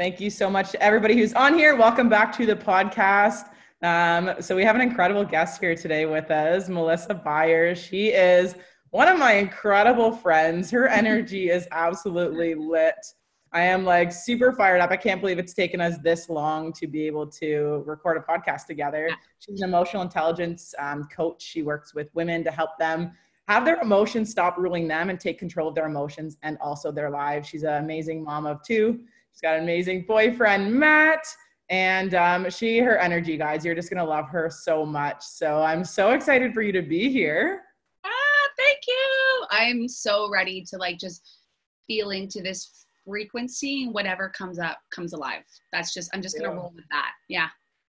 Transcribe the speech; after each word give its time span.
Thank 0.00 0.18
you 0.18 0.30
so 0.30 0.48
much 0.48 0.70
to 0.70 0.82
everybody 0.82 1.14
who's 1.14 1.34
on 1.34 1.52
here. 1.52 1.76
Welcome 1.76 2.08
back 2.08 2.34
to 2.38 2.46
the 2.46 2.56
podcast. 2.56 3.50
Um, 3.82 4.32
so 4.40 4.56
we 4.56 4.64
have 4.64 4.74
an 4.74 4.80
incredible 4.80 5.26
guest 5.26 5.60
here 5.60 5.74
today 5.74 6.06
with 6.06 6.30
us, 6.30 6.70
Melissa 6.70 7.12
Byers. 7.12 7.78
She 7.78 8.06
is 8.06 8.54
one 8.92 9.08
of 9.08 9.18
my 9.18 9.34
incredible 9.34 10.10
friends. 10.10 10.70
Her 10.70 10.88
energy 10.88 11.50
is 11.50 11.68
absolutely 11.70 12.54
lit. 12.54 12.94
I 13.52 13.60
am 13.60 13.84
like 13.84 14.10
super 14.10 14.52
fired 14.52 14.80
up. 14.80 14.90
I 14.90 14.96
can't 14.96 15.20
believe 15.20 15.38
it's 15.38 15.52
taken 15.52 15.82
us 15.82 15.98
this 15.98 16.30
long 16.30 16.72
to 16.78 16.86
be 16.86 17.06
able 17.06 17.26
to 17.32 17.84
record 17.84 18.16
a 18.16 18.20
podcast 18.20 18.64
together. 18.64 19.10
She's 19.38 19.60
an 19.60 19.68
emotional 19.68 20.00
intelligence 20.00 20.74
um, 20.78 21.08
coach. 21.14 21.42
She 21.42 21.60
works 21.62 21.94
with 21.94 22.08
women 22.14 22.42
to 22.44 22.50
help 22.50 22.70
them 22.78 23.12
have 23.48 23.66
their 23.66 23.78
emotions 23.82 24.30
stop 24.30 24.56
ruling 24.56 24.88
them 24.88 25.10
and 25.10 25.20
take 25.20 25.38
control 25.38 25.68
of 25.68 25.74
their 25.74 25.86
emotions 25.86 26.38
and 26.42 26.56
also 26.58 26.90
their 26.90 27.10
lives. 27.10 27.48
She's 27.48 27.64
an 27.64 27.84
amazing 27.84 28.24
mom 28.24 28.46
of 28.46 28.62
two. 28.62 29.00
She's 29.32 29.40
got 29.42 29.56
an 29.56 29.62
amazing 29.62 30.04
boyfriend, 30.06 30.72
Matt. 30.72 31.24
And 31.70 32.14
um, 32.14 32.50
she, 32.50 32.78
her 32.78 32.98
energy, 32.98 33.36
guys, 33.36 33.64
you're 33.64 33.76
just 33.76 33.90
going 33.90 34.04
to 34.04 34.08
love 34.08 34.28
her 34.28 34.50
so 34.50 34.84
much. 34.84 35.22
So 35.22 35.62
I'm 35.62 35.84
so 35.84 36.10
excited 36.10 36.52
for 36.52 36.62
you 36.62 36.72
to 36.72 36.82
be 36.82 37.10
here. 37.10 37.62
Ah, 38.04 38.48
thank 38.58 38.80
you. 38.88 39.46
I'm 39.50 39.88
so 39.88 40.28
ready 40.30 40.64
to 40.68 40.76
like 40.78 40.98
just 40.98 41.22
feel 41.86 42.10
into 42.10 42.42
this 42.42 42.86
frequency 43.06 43.84
and 43.84 43.94
whatever 43.94 44.28
comes 44.30 44.58
up 44.58 44.78
comes 44.92 45.12
alive. 45.12 45.42
That's 45.72 45.94
just, 45.94 46.10
I'm 46.12 46.22
just 46.22 46.36
going 46.36 46.50
to 46.50 46.56
roll 46.56 46.72
with 46.74 46.84
that. 46.90 47.12
Yeah. 47.28 47.48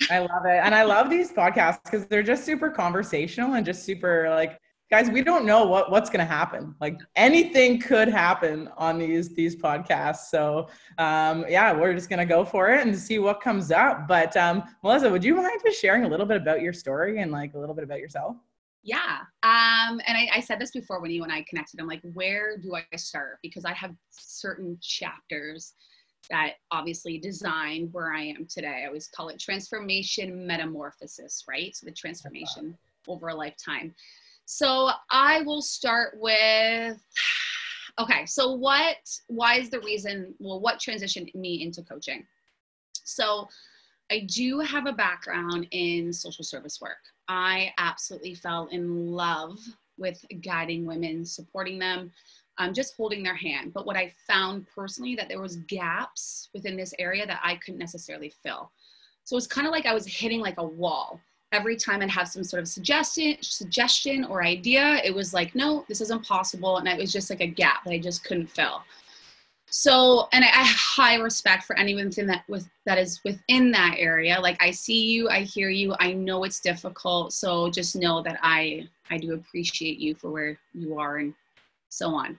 I 0.10 0.20
love 0.20 0.46
it. 0.46 0.62
And 0.64 0.76
I 0.76 0.84
love 0.84 1.10
these 1.10 1.32
podcasts 1.32 1.84
because 1.84 2.06
they're 2.06 2.24
just 2.24 2.46
super 2.46 2.70
conversational 2.70 3.54
and 3.54 3.66
just 3.66 3.84
super 3.84 4.30
like 4.30 4.60
guys 4.92 5.10
we 5.10 5.24
don't 5.24 5.46
know 5.46 5.66
what 5.66 5.90
what's 5.90 6.10
going 6.10 6.20
to 6.20 6.32
happen. 6.32 6.76
Like 6.82 7.00
anything 7.16 7.80
could 7.80 8.10
happen 8.10 8.70
on 8.78 9.00
these 9.00 9.34
these 9.34 9.56
podcasts. 9.56 10.30
So 10.30 10.68
um 10.98 11.46
yeah 11.48 11.72
we're 11.72 11.94
just 11.94 12.10
going 12.10 12.20
to 12.20 12.26
go 12.26 12.44
for 12.44 12.70
it 12.70 12.86
and 12.86 12.96
see 12.96 13.18
what 13.18 13.42
comes 13.42 13.72
up. 13.72 14.08
But 14.08 14.36
um 14.38 14.64
melissa 14.84 15.10
would 15.10 15.24
you 15.24 15.36
mind 15.36 15.62
just 15.66 15.82
sharing 15.82 16.04
a 16.04 16.08
little 16.08 16.26
bit 16.26 16.38
about 16.38 16.62
your 16.62 16.74
story 16.74 17.22
and 17.22 17.32
like 17.32 17.54
a 17.56 17.58
little 17.58 17.74
bit 17.74 17.86
about 17.86 18.00
yourself? 18.00 18.36
Yeah 18.84 19.20
um 19.44 20.02
and 20.06 20.18
I, 20.18 20.30
I 20.36 20.40
said 20.42 20.60
this 20.60 20.72
before 20.72 21.00
when 21.00 21.10
you 21.10 21.24
and 21.24 21.32
i 21.32 21.44
connected. 21.50 21.80
I'm 21.80 21.88
like 21.88 22.02
where 22.14 22.58
do 22.58 22.76
i 22.76 22.96
start? 22.98 23.40
Because 23.42 23.64
i 23.64 23.74
have 23.74 23.96
certain 24.12 24.78
chapters 24.82 25.74
that 26.30 26.56
obviously 26.70 27.18
designed 27.18 27.94
where 27.94 28.14
i 28.14 28.24
am 28.24 28.46
today. 28.46 28.82
I 28.84 28.88
always 28.88 29.08
call 29.08 29.30
it 29.30 29.40
transformation 29.40 30.46
metamorphosis 30.46 31.46
right? 31.48 31.74
So 31.74 31.86
the 31.86 31.94
transformation 31.94 32.78
over 33.08 33.30
a 33.30 33.36
lifetime 33.36 33.96
so 34.52 34.90
I 35.10 35.44
will 35.44 35.62
start 35.62 36.16
with 36.20 37.02
okay, 38.00 38.26
so 38.26 38.52
what 38.52 38.98
why 39.28 39.56
is 39.56 39.70
the 39.70 39.80
reason 39.80 40.36
well 40.40 40.60
what 40.60 40.78
transitioned 40.78 41.34
me 41.34 41.62
into 41.64 41.82
coaching? 41.82 42.26
So 43.06 43.48
I 44.12 44.28
do 44.28 44.60
have 44.60 44.88
a 44.88 44.92
background 44.92 45.68
in 45.72 46.12
social 46.12 46.44
service 46.44 46.82
work. 46.82 46.98
I 47.30 47.72
absolutely 47.78 48.36
fell 48.36 48.68
in 48.74 49.14
love 49.14 49.58
with 49.98 50.22
guiding 50.44 50.86
women, 50.86 51.24
supporting 51.24 51.80
them, 51.80 52.12
um, 52.58 52.74
just 52.74 52.98
holding 52.98 53.24
their 53.24 53.36
hand. 53.36 53.72
But 53.74 53.86
what 53.86 53.96
I 53.96 54.14
found 54.28 54.68
personally 54.76 55.16
that 55.16 55.30
there 55.30 55.40
was 55.40 55.56
gaps 55.70 56.50
within 56.54 56.76
this 56.76 56.94
area 57.00 57.26
that 57.26 57.40
I 57.42 57.56
couldn't 57.56 57.80
necessarily 57.80 58.34
fill. 58.44 58.70
So 59.24 59.38
it's 59.38 59.48
kind 59.48 59.66
of 59.66 59.72
like 59.72 59.86
I 59.86 59.94
was 59.94 60.06
hitting 60.06 60.42
like 60.42 60.58
a 60.58 60.68
wall 60.68 61.22
every 61.52 61.76
time 61.76 62.02
I'd 62.02 62.10
have 62.10 62.28
some 62.28 62.44
sort 62.44 62.62
of 62.62 62.68
suggestion, 62.68 63.38
suggestion 63.42 64.26
or 64.26 64.44
idea, 64.44 65.02
it 65.04 65.14
was 65.14 65.34
like, 65.34 65.54
no, 65.56 65.86
this 65.88 66.02
isn't 66.02 66.26
possible. 66.26 66.78
And 66.78 66.88
it 66.88 66.98
was 66.98 67.12
just 67.12 67.30
like 67.30 67.42
a 67.42 67.48
gap 67.48 67.84
that 67.84 67.92
I 67.92 68.00
just 68.00 68.24
couldn't 68.24 68.48
fill. 68.48 68.82
So, 69.74 70.28
and 70.34 70.44
I, 70.44 70.50
I 70.50 70.64
have 70.64 70.76
high 70.76 71.16
respect 71.16 71.64
for 71.64 71.78
anyone 71.78 72.06
within 72.06 72.28
that 72.28 72.44
with 72.50 72.68
that 72.86 72.98
is 72.98 73.22
within 73.24 73.72
that 73.72 73.96
area. 73.98 74.38
Like 74.40 74.62
I 74.62 74.72
see 74.72 75.06
you, 75.06 75.30
I 75.30 75.42
hear 75.42 75.70
you, 75.70 75.96
I 76.00 76.12
know 76.12 76.44
it's 76.44 76.60
difficult. 76.60 77.32
So 77.32 77.70
just 77.70 77.96
know 77.96 78.22
that 78.24 78.38
I 78.42 78.88
I 79.10 79.18
do 79.18 79.34
appreciate 79.34 79.98
you 79.98 80.16
for 80.16 80.30
where 80.30 80.60
you 80.74 81.00
are 81.00 81.18
and 81.18 81.34
so 81.88 82.14
on. 82.14 82.38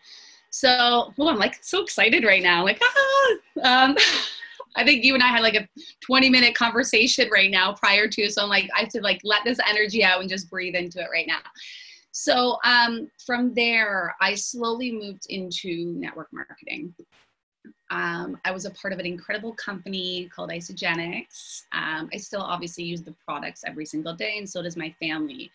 So, 0.50 1.14
well, 1.16 1.28
I'm 1.28 1.38
like 1.38 1.58
so 1.62 1.82
excited 1.82 2.24
right 2.24 2.42
now. 2.42 2.62
Like, 2.64 2.80
ah, 2.82 3.84
um, 3.84 3.96
I 4.76 4.84
think 4.84 5.04
you 5.04 5.14
and 5.14 5.22
I 5.22 5.28
had 5.28 5.42
like 5.42 5.54
a 5.54 5.68
20 6.00 6.30
minute 6.30 6.54
conversation 6.54 7.28
right 7.30 7.50
now 7.50 7.74
prior 7.74 8.08
to. 8.08 8.30
So 8.30 8.42
I'm 8.42 8.48
like, 8.48 8.68
I 8.76 8.80
have 8.80 8.88
to 8.90 9.00
like 9.00 9.20
let 9.24 9.44
this 9.44 9.58
energy 9.68 10.04
out 10.04 10.20
and 10.20 10.28
just 10.28 10.50
breathe 10.50 10.74
into 10.74 11.00
it 11.00 11.08
right 11.12 11.26
now. 11.26 11.40
So 12.12 12.58
um, 12.64 13.10
from 13.24 13.54
there, 13.54 14.14
I 14.20 14.34
slowly 14.34 14.92
moved 14.92 15.26
into 15.30 15.94
network 15.96 16.28
marketing. 16.32 16.94
Um, 17.90 18.38
I 18.44 18.52
was 18.52 18.64
a 18.64 18.70
part 18.70 18.92
of 18.92 18.98
an 18.98 19.06
incredible 19.06 19.54
company 19.54 20.30
called 20.34 20.50
Isagenix. 20.50 21.62
Um, 21.72 22.08
I 22.12 22.16
still 22.16 22.40
obviously 22.40 22.84
use 22.84 23.02
the 23.02 23.14
products 23.26 23.62
every 23.66 23.86
single 23.86 24.14
day, 24.14 24.38
and 24.38 24.48
so 24.48 24.62
does 24.62 24.76
my 24.76 24.94
family. 24.98 25.50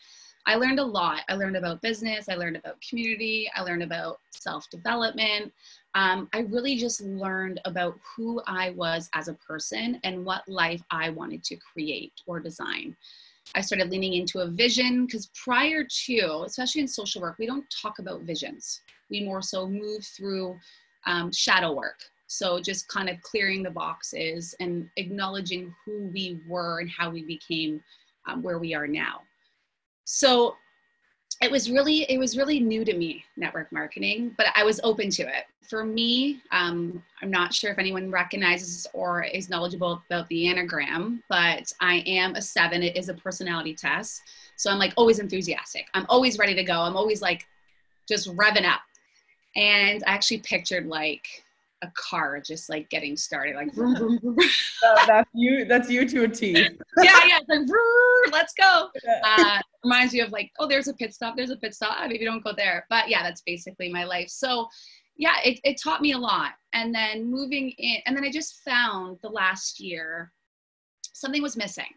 I 0.45 0.55
learned 0.55 0.79
a 0.79 0.83
lot. 0.83 1.21
I 1.29 1.33
learned 1.33 1.57
about 1.57 1.81
business, 1.81 2.29
I 2.29 2.35
learned 2.35 2.55
about 2.55 2.79
community, 2.87 3.51
I 3.55 3.61
learned 3.61 3.83
about 3.83 4.19
self 4.31 4.69
development 4.69 5.51
um, 5.97 6.29
I 6.31 6.41
really 6.41 6.77
just 6.77 7.01
learned 7.01 7.59
about 7.65 7.99
who 8.03 8.39
I 8.45 8.69
was 8.69 9.09
as 9.15 9.29
a 9.29 9.33
person 9.33 9.99
and 10.03 10.23
what 10.23 10.47
life 10.47 10.83
I 10.91 11.09
wanted 11.09 11.43
to 11.45 11.55
create 11.55 12.13
or 12.27 12.39
design. 12.39 12.95
I 13.55 13.61
started 13.61 13.89
leaning 13.89 14.13
into 14.13 14.41
a 14.41 14.47
vision 14.47 15.07
because 15.07 15.31
prior 15.43 15.83
to, 16.05 16.43
especially 16.45 16.81
in 16.81 16.87
social 16.87 17.19
work, 17.19 17.37
we 17.39 17.47
don't 17.47 17.65
talk 17.81 17.97
about 17.97 18.21
visions. 18.21 18.81
We 19.09 19.23
more 19.23 19.41
so 19.41 19.67
move 19.67 20.05
through 20.05 20.59
um, 21.07 21.31
shadow 21.31 21.73
work. 21.73 21.99
So 22.27 22.61
just 22.61 22.87
kind 22.89 23.09
of 23.09 23.19
clearing 23.23 23.63
the 23.63 23.71
boxes 23.71 24.53
and 24.59 24.87
acknowledging 24.97 25.73
who 25.83 26.11
we 26.13 26.41
were 26.47 26.79
and 26.79 26.91
how 26.91 27.09
we 27.09 27.23
became 27.23 27.81
um, 28.27 28.43
where 28.43 28.59
we 28.59 28.75
are 28.75 28.87
now. 28.87 29.21
So 30.03 30.57
it 31.41 31.51
was 31.51 31.69
really 31.69 32.03
it 32.03 32.17
was 32.17 32.37
really 32.37 32.59
new 32.59 32.83
to 32.83 32.95
me 32.95 33.23
network 33.35 33.71
marketing 33.71 34.33
but 34.37 34.47
i 34.55 34.63
was 34.63 34.79
open 34.83 35.09
to 35.09 35.23
it. 35.23 35.45
For 35.69 35.83
me 35.83 36.41
um, 36.51 37.03
i'm 37.21 37.29
not 37.29 37.53
sure 37.53 37.71
if 37.71 37.77
anyone 37.77 38.09
recognizes 38.09 38.87
or 38.93 39.23
is 39.23 39.49
knowledgeable 39.49 40.01
about 40.09 40.27
the 40.29 40.45
Enneagram 40.45 41.21
but 41.29 41.71
i 41.81 42.03
am 42.05 42.35
a 42.35 42.41
seven 42.41 42.83
it 42.83 42.95
is 42.95 43.09
a 43.09 43.13
personality 43.13 43.73
test. 43.73 44.21
So 44.55 44.71
i'm 44.71 44.79
like 44.79 44.93
always 44.97 45.19
enthusiastic. 45.19 45.87
I'm 45.93 46.05
always 46.09 46.37
ready 46.37 46.55
to 46.55 46.63
go. 46.63 46.79
I'm 46.81 46.97
always 46.97 47.21
like 47.21 47.45
just 48.07 48.35
revving 48.35 48.65
up. 48.65 48.81
And 49.55 50.03
i 50.07 50.11
actually 50.11 50.39
pictured 50.39 50.87
like 50.87 51.43
a 51.83 51.91
car 51.95 52.41
just 52.41 52.69
like 52.69 52.89
getting 52.89 53.15
started 53.15 53.55
like 53.55 53.73
vroom, 53.73 53.95
vroom, 53.97 54.19
vroom. 54.19 54.37
that's 55.05 55.29
you 55.33 55.65
that's 55.65 55.89
you 55.89 56.07
to 56.07 56.23
a 56.23 56.27
t 56.27 56.51
yeah 56.51 56.69
yeah 56.97 57.39
it's 57.39 57.49
like 57.49 58.31
let's 58.31 58.53
go. 58.53 58.89
Uh, 59.23 59.59
reminds 59.83 60.13
you 60.13 60.23
of 60.23 60.31
like 60.31 60.51
oh 60.59 60.67
there's 60.67 60.87
a 60.87 60.93
pit 60.93 61.13
stop 61.13 61.35
there's 61.35 61.51
a 61.51 61.55
pit 61.57 61.73
stop. 61.73 61.97
Maybe 62.07 62.25
don't 62.25 62.43
go 62.43 62.53
there. 62.55 62.85
But 62.89 63.09
yeah 63.09 63.23
that's 63.23 63.41
basically 63.41 63.91
my 63.91 64.03
life. 64.05 64.29
So 64.29 64.67
yeah 65.17 65.35
it, 65.43 65.59
it 65.63 65.79
taught 65.81 66.01
me 66.01 66.13
a 66.13 66.17
lot. 66.17 66.53
And 66.73 66.93
then 66.93 67.29
moving 67.29 67.71
in 67.77 67.97
and 68.05 68.15
then 68.15 68.23
i 68.23 68.31
just 68.31 68.63
found 68.63 69.17
the 69.21 69.29
last 69.29 69.79
year 69.79 70.31
something 71.13 71.41
was 71.41 71.57
missing. 71.57 71.93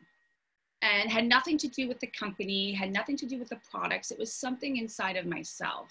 And 0.82 1.10
had 1.10 1.26
nothing 1.26 1.58
to 1.58 1.68
do 1.68 1.88
with 1.88 2.00
the 2.00 2.06
company 2.06 2.72
had 2.72 2.92
nothing 2.92 3.16
to 3.18 3.26
do 3.26 3.38
with 3.38 3.48
the 3.48 3.60
products. 3.70 4.10
It 4.10 4.18
was 4.18 4.32
something 4.32 4.76
inside 4.78 5.16
of 5.16 5.26
myself. 5.26 5.90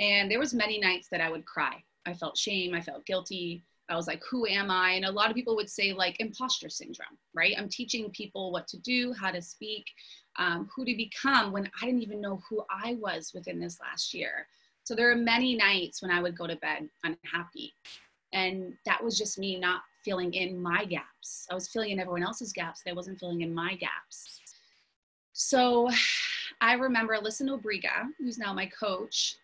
And 0.00 0.30
there 0.30 0.40
was 0.40 0.52
many 0.52 0.80
nights 0.80 1.08
that 1.10 1.20
i 1.20 1.30
would 1.30 1.44
cry 1.44 1.82
I 2.06 2.14
felt 2.14 2.36
shame, 2.36 2.74
I 2.74 2.80
felt 2.80 3.06
guilty. 3.06 3.64
I 3.88 3.96
was 3.96 4.06
like, 4.06 4.22
who 4.30 4.46
am 4.46 4.70
I? 4.70 4.92
And 4.92 5.04
a 5.04 5.10
lot 5.10 5.28
of 5.28 5.36
people 5.36 5.56
would 5.56 5.68
say, 5.68 5.92
like, 5.92 6.18
imposter 6.18 6.70
syndrome, 6.70 7.18
right? 7.34 7.54
I'm 7.58 7.68
teaching 7.68 8.10
people 8.10 8.50
what 8.50 8.66
to 8.68 8.78
do, 8.78 9.12
how 9.12 9.30
to 9.30 9.42
speak, 9.42 9.84
um, 10.36 10.68
who 10.74 10.86
to 10.86 10.96
become 10.96 11.52
when 11.52 11.70
I 11.80 11.84
didn't 11.84 12.02
even 12.02 12.20
know 12.20 12.42
who 12.48 12.64
I 12.70 12.94
was 12.94 13.32
within 13.34 13.60
this 13.60 13.78
last 13.80 14.14
year. 14.14 14.46
So 14.84 14.94
there 14.94 15.10
are 15.10 15.16
many 15.16 15.54
nights 15.54 16.00
when 16.00 16.10
I 16.10 16.22
would 16.22 16.36
go 16.36 16.46
to 16.46 16.56
bed 16.56 16.88
unhappy. 17.04 17.74
And 18.32 18.74
that 18.84 19.02
was 19.02 19.18
just 19.18 19.38
me 19.38 19.58
not 19.58 19.82
filling 20.04 20.34
in 20.34 20.60
my 20.60 20.84
gaps. 20.84 21.46
I 21.50 21.54
was 21.54 21.68
filling 21.68 21.90
in 21.90 22.00
everyone 22.00 22.22
else's 22.22 22.52
gaps, 22.52 22.82
but 22.84 22.90
I 22.90 22.94
wasn't 22.94 23.18
filling 23.18 23.42
in 23.42 23.54
my 23.54 23.74
gaps. 23.74 24.40
So 25.32 25.88
I 26.60 26.74
remember 26.74 27.16
Alyssa 27.16 27.42
Nobriga, 27.42 28.08
who's 28.18 28.38
now 28.38 28.52
my 28.52 28.66
coach, 28.66 29.36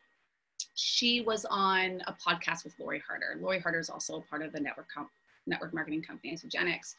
she 0.81 1.21
was 1.21 1.45
on 1.51 2.03
a 2.07 2.15
podcast 2.15 2.65
with 2.65 2.75
Lori 2.79 3.03
Harder. 3.07 3.39
Lori 3.39 3.61
Harder 3.61 3.79
is 3.79 3.91
also 3.91 4.17
a 4.17 4.23
part 4.23 4.43
of 4.43 4.53
the 4.53 4.61
network 4.61 4.89
comp- 4.93 5.11
network 5.47 5.75
marketing 5.75 6.03
company 6.03 6.35
Isagenix. 6.35 6.95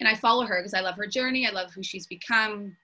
And 0.00 0.08
I 0.08 0.14
follow 0.14 0.44
her 0.44 0.58
because 0.58 0.74
I 0.74 0.80
love 0.80 0.96
her 0.96 1.06
journey. 1.06 1.46
I 1.46 1.50
love 1.50 1.72
who 1.72 1.82
she's 1.82 2.06
become. 2.06 2.76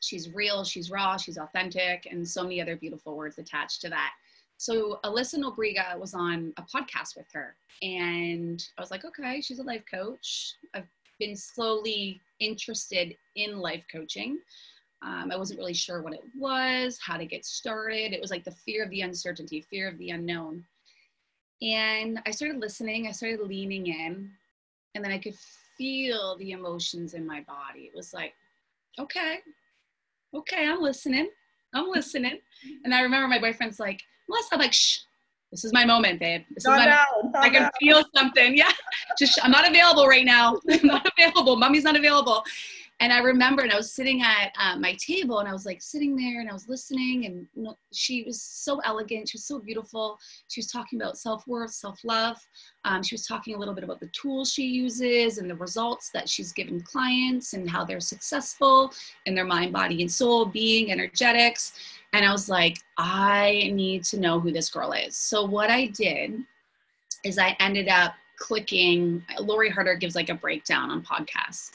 She's 0.00 0.34
real, 0.34 0.64
she's 0.64 0.90
raw, 0.90 1.16
she's 1.16 1.38
authentic, 1.38 2.06
and 2.10 2.28
so 2.28 2.42
many 2.42 2.60
other 2.60 2.76
beautiful 2.76 3.16
words 3.16 3.38
attached 3.38 3.80
to 3.80 3.88
that. 3.88 4.12
So 4.58 5.00
Alyssa 5.04 5.38
Nobriga 5.38 5.98
was 5.98 6.12
on 6.12 6.52
a 6.58 6.62
podcast 6.62 7.16
with 7.16 7.26
her. 7.32 7.56
And 7.82 8.62
I 8.76 8.80
was 8.80 8.90
like, 8.90 9.04
okay, 9.06 9.40
she's 9.40 9.58
a 9.58 9.62
life 9.62 9.84
coach. 9.90 10.54
I've 10.74 10.88
been 11.18 11.36
slowly 11.36 12.20
interested 12.40 13.16
in 13.36 13.58
life 13.58 13.84
coaching. 13.90 14.38
Um, 15.06 15.30
I 15.32 15.36
wasn't 15.36 15.60
really 15.60 15.74
sure 15.74 16.02
what 16.02 16.12
it 16.14 16.24
was, 16.36 16.98
how 17.00 17.16
to 17.16 17.24
get 17.24 17.44
started. 17.44 18.12
It 18.12 18.20
was 18.20 18.30
like 18.32 18.44
the 18.44 18.50
fear 18.50 18.82
of 18.82 18.90
the 18.90 19.02
uncertainty, 19.02 19.60
fear 19.70 19.88
of 19.88 19.96
the 19.98 20.10
unknown. 20.10 20.64
And 21.62 22.18
I 22.26 22.32
started 22.32 22.60
listening, 22.60 23.06
I 23.06 23.12
started 23.12 23.40
leaning 23.40 23.86
in. 23.86 24.30
and 24.94 25.04
then 25.04 25.12
I 25.12 25.18
could 25.18 25.36
feel 25.78 26.36
the 26.38 26.50
emotions 26.52 27.14
in 27.14 27.26
my 27.26 27.42
body. 27.42 27.82
It 27.82 27.94
was 27.94 28.12
like, 28.12 28.32
okay, 28.98 29.38
okay, 30.34 30.66
I'm 30.66 30.80
listening. 30.82 31.30
I'm 31.74 31.88
listening. 31.88 32.38
And 32.84 32.94
I 32.94 33.02
remember 33.02 33.28
my 33.28 33.38
boyfriend's 33.38 33.78
like, 33.78 34.02
Melissa, 34.28 34.54
I'm 34.54 34.60
like, 34.60 34.72
shh, 34.72 35.00
this 35.52 35.64
is 35.64 35.72
my 35.72 35.84
moment, 35.84 36.18
babe. 36.18 36.42
This 36.54 36.64
Not 36.64 36.80
is 36.80 36.86
my 36.86 37.30
not 37.32 37.44
I 37.44 37.50
can 37.50 37.62
now. 37.62 37.70
feel 37.78 38.04
something. 38.14 38.56
Yeah. 38.62 38.72
Just 39.18 39.38
I'm 39.42 39.50
not 39.50 39.68
available 39.68 40.06
right 40.06 40.24
now. 40.24 40.58
I'm 40.70 40.86
not 40.86 41.06
available. 41.16 41.56
Mommy's 41.56 41.84
not 41.84 41.96
available. 41.96 42.42
And 43.00 43.12
I 43.12 43.18
remember, 43.18 43.62
and 43.62 43.70
I 43.70 43.76
was 43.76 43.92
sitting 43.92 44.22
at 44.22 44.52
uh, 44.58 44.78
my 44.78 44.94
table, 44.94 45.40
and 45.40 45.48
I 45.48 45.52
was 45.52 45.66
like 45.66 45.82
sitting 45.82 46.16
there, 46.16 46.40
and 46.40 46.48
I 46.48 46.54
was 46.54 46.66
listening, 46.66 47.26
and 47.26 47.46
you 47.54 47.64
know, 47.64 47.76
she 47.92 48.22
was 48.22 48.40
so 48.40 48.80
elegant. 48.84 49.28
She 49.28 49.36
was 49.36 49.44
so 49.44 49.58
beautiful. 49.58 50.18
She 50.48 50.60
was 50.60 50.68
talking 50.68 51.00
about 51.00 51.18
self 51.18 51.46
worth, 51.46 51.72
self 51.72 52.00
love. 52.04 52.38
Um, 52.86 53.02
she 53.02 53.14
was 53.14 53.26
talking 53.26 53.54
a 53.54 53.58
little 53.58 53.74
bit 53.74 53.84
about 53.84 54.00
the 54.00 54.08
tools 54.08 54.50
she 54.50 54.64
uses 54.64 55.36
and 55.36 55.50
the 55.50 55.56
results 55.56 56.10
that 56.14 56.26
she's 56.26 56.52
given 56.52 56.80
clients, 56.80 57.52
and 57.52 57.68
how 57.68 57.84
they're 57.84 58.00
successful 58.00 58.92
in 59.26 59.34
their 59.34 59.44
mind, 59.44 59.74
body, 59.74 60.00
and 60.00 60.10
soul, 60.10 60.46
being 60.46 60.90
energetics. 60.90 61.74
And 62.14 62.24
I 62.24 62.32
was 62.32 62.48
like, 62.48 62.78
I 62.96 63.70
need 63.74 64.04
to 64.04 64.18
know 64.18 64.40
who 64.40 64.50
this 64.52 64.70
girl 64.70 64.92
is. 64.92 65.16
So 65.18 65.44
what 65.44 65.68
I 65.68 65.88
did 65.88 66.34
is 67.24 67.38
I 67.38 67.54
ended 67.60 67.88
up 67.88 68.14
clicking. 68.38 69.22
Lori 69.38 69.68
Harder 69.68 69.96
gives 69.96 70.14
like 70.14 70.30
a 70.30 70.34
breakdown 70.34 70.90
on 70.90 71.02
podcasts 71.02 71.72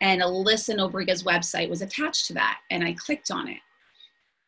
and 0.00 0.22
Alyssa 0.22 0.76
Nobriga's 0.76 1.22
website 1.22 1.68
was 1.68 1.82
attached 1.82 2.26
to 2.26 2.34
that. 2.34 2.60
And 2.70 2.82
I 2.82 2.94
clicked 2.94 3.30
on 3.30 3.48
it. 3.48 3.60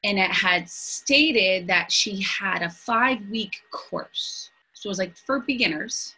And 0.05 0.19
it 0.19 0.31
had 0.31 0.69
stated 0.69 1.67
that 1.69 1.93
she 1.93 2.23
had 2.23 2.63
a 2.63 2.71
five 2.71 3.19
week 3.31 3.57
course. 3.71 4.51
So 4.73 4.89
it 4.89 4.91
was 4.91 4.99
like 4.99 5.17
for 5.17 5.41
beginners, 5.41 6.15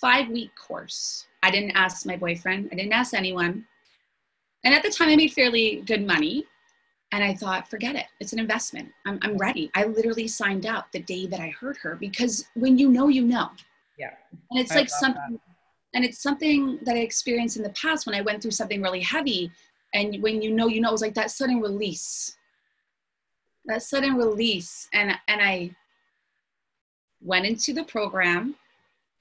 five 0.00 0.28
week 0.28 0.50
course. 0.56 1.26
I 1.42 1.50
didn't 1.50 1.72
ask 1.72 2.06
my 2.06 2.16
boyfriend, 2.16 2.70
I 2.72 2.74
didn't 2.74 2.92
ask 2.92 3.14
anyone. 3.14 3.66
And 4.64 4.74
at 4.74 4.82
the 4.82 4.90
time, 4.90 5.10
I 5.10 5.16
made 5.16 5.32
fairly 5.32 5.82
good 5.86 6.06
money. 6.06 6.46
And 7.12 7.22
I 7.22 7.34
thought, 7.34 7.68
forget 7.68 7.94
it. 7.94 8.06
It's 8.18 8.32
an 8.32 8.40
investment. 8.40 8.90
I'm, 9.06 9.20
I'm 9.22 9.36
ready. 9.36 9.70
I 9.74 9.84
literally 9.84 10.26
signed 10.26 10.66
up 10.66 10.90
the 10.90 11.00
day 11.00 11.26
that 11.26 11.38
I 11.38 11.50
heard 11.50 11.76
her 11.76 11.94
because 11.94 12.48
when 12.54 12.76
you 12.76 12.90
know, 12.90 13.06
you 13.08 13.22
know. 13.22 13.50
Yeah. 13.98 14.14
And 14.50 14.58
it's 14.58 14.72
I 14.72 14.76
like 14.76 14.88
something, 14.88 15.38
and 15.94 16.04
it's 16.04 16.18
something 16.20 16.78
that 16.82 16.96
I 16.96 17.00
experienced 17.00 17.56
in 17.56 17.62
the 17.62 17.70
past 17.70 18.04
when 18.04 18.14
I 18.14 18.20
went 18.20 18.42
through 18.42 18.50
something 18.50 18.82
really 18.82 19.00
heavy. 19.00 19.50
And 19.94 20.20
when 20.22 20.42
you 20.42 20.50
know, 20.50 20.66
you 20.66 20.80
know, 20.80 20.88
it 20.88 20.92
was 20.92 21.02
like 21.02 21.14
that 21.14 21.30
sudden 21.30 21.60
release. 21.60 22.36
That 23.66 23.82
sudden 23.82 24.16
release. 24.16 24.88
And 24.92 25.12
and 25.28 25.40
I 25.40 25.70
went 27.22 27.46
into 27.46 27.72
the 27.72 27.84
program. 27.84 28.56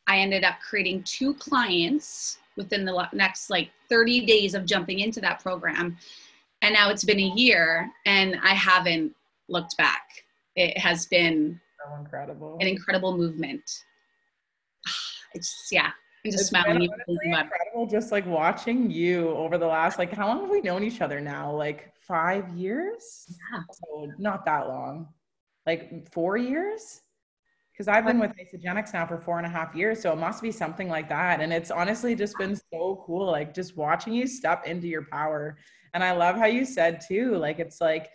I 0.08 0.18
ended 0.18 0.44
up 0.44 0.56
creating 0.68 1.04
two 1.04 1.36
clients 1.36 2.40
within 2.58 2.86
the 2.86 3.08
next 3.14 3.50
like 3.50 3.70
30 3.90 4.26
days 4.26 4.54
of 4.56 4.66
jumping 4.66 5.00
into 5.00 5.22
that 5.22 5.40
program. 5.42 5.98
And 6.62 6.74
now 6.74 6.90
it's 6.90 7.04
been 7.04 7.20
a 7.20 7.34
year 7.36 7.90
and 8.06 8.38
I 8.44 8.54
haven't 8.54 9.14
looked 9.48 9.78
back. 9.78 10.08
It 10.56 10.78
has 10.78 11.06
been 11.06 11.60
So 11.86 11.96
incredible. 12.00 12.58
an 12.60 12.68
incredible 12.68 13.16
movement. 13.18 13.84
It's 15.36 15.50
just, 15.52 15.72
yeah, 15.72 15.90
just 16.26 16.40
It's 16.40 16.50
smiling. 16.50 16.80
been 16.80 16.90
honestly 16.92 17.30
incredible 17.32 17.88
just 17.88 18.12
like 18.12 18.26
watching 18.26 18.90
you 18.90 19.30
over 19.30 19.58
the 19.58 19.68
last 19.68 20.00
like 20.00 20.14
how 20.14 20.28
long 20.28 20.42
have 20.42 20.50
we 20.50 20.62
known 20.62 20.84
each 20.84 21.02
other 21.02 21.20
now? 21.20 21.52
Like 21.52 21.94
five 21.96 22.50
years? 22.56 23.26
Yeah. 23.30 23.62
So 23.72 24.12
not 24.18 24.46
that 24.46 24.68
long. 24.68 25.10
Like 25.66 26.12
four 26.12 26.38
years? 26.38 27.02
Because 27.72 27.88
I've 27.88 28.06
been 28.06 28.20
with 28.20 28.34
Isagenix 28.38 28.94
now 28.94 29.08
for 29.08 29.18
four 29.18 29.40
and 29.40 29.48
a 29.48 29.50
half 29.50 29.74
years. 29.74 30.00
So 30.02 30.12
it 30.14 30.18
must 30.18 30.44
be 30.44 30.52
something 30.52 30.90
like 30.90 31.10
that. 31.10 31.42
And 31.42 31.52
it's 31.52 31.72
honestly 31.72 32.16
just 32.16 32.38
been 32.38 32.56
so 32.56 33.04
cool, 33.06 33.32
like 33.32 33.54
just 33.54 33.76
watching 33.76 34.14
you 34.14 34.28
step 34.28 34.66
into 34.68 34.88
your 34.88 35.08
power. 35.12 35.58
And 35.96 36.04
I 36.04 36.12
love 36.12 36.36
how 36.36 36.46
you 36.46 36.66
said 36.66 37.02
too, 37.08 37.36
like 37.38 37.60
it's 37.60 37.82
like 37.82 38.12